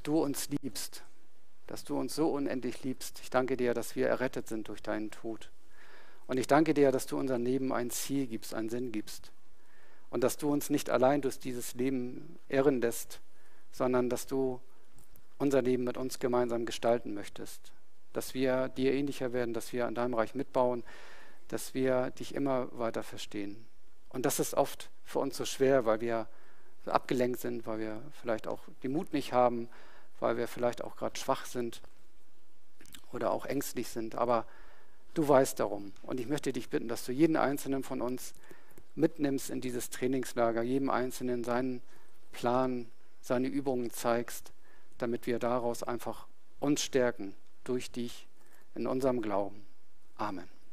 [0.02, 1.04] du uns liebst
[1.68, 3.20] dass du uns so unendlich liebst.
[3.22, 5.50] Ich danke dir, dass wir errettet sind durch deinen Tod.
[6.28, 9.32] Und ich danke dir, dass du unserem Leben ein Ziel gibst, einen Sinn gibst.
[10.10, 13.22] Und dass du uns nicht allein durch dieses Leben irren lässt,
[13.72, 14.62] sondern dass du
[15.38, 17.72] unser Leben mit uns gemeinsam gestalten möchtest.
[18.14, 20.84] Dass wir dir ähnlicher werden, dass wir an deinem Reich mitbauen,
[21.48, 23.66] dass wir dich immer weiter verstehen.
[24.10, 26.28] Und das ist oft für uns so schwer, weil wir
[26.86, 29.70] abgelenkt sind, weil wir vielleicht auch den Mut nicht haben,
[30.20, 31.82] weil wir vielleicht auch gerade schwach sind
[33.12, 34.16] oder auch ängstlich sind.
[34.16, 34.46] Aber
[35.14, 35.94] du weißt darum.
[36.02, 38.34] Und ich möchte dich bitten, dass du jeden Einzelnen von uns
[38.96, 41.82] mitnimmst in dieses Trainingslager, jedem Einzelnen seinen
[42.32, 42.88] Plan,
[43.22, 44.52] seine Übungen zeigst,
[44.98, 46.28] damit wir daraus einfach
[46.60, 48.28] uns stärken durch dich
[48.76, 49.66] in unserem Glauben.
[50.18, 50.54] Amen.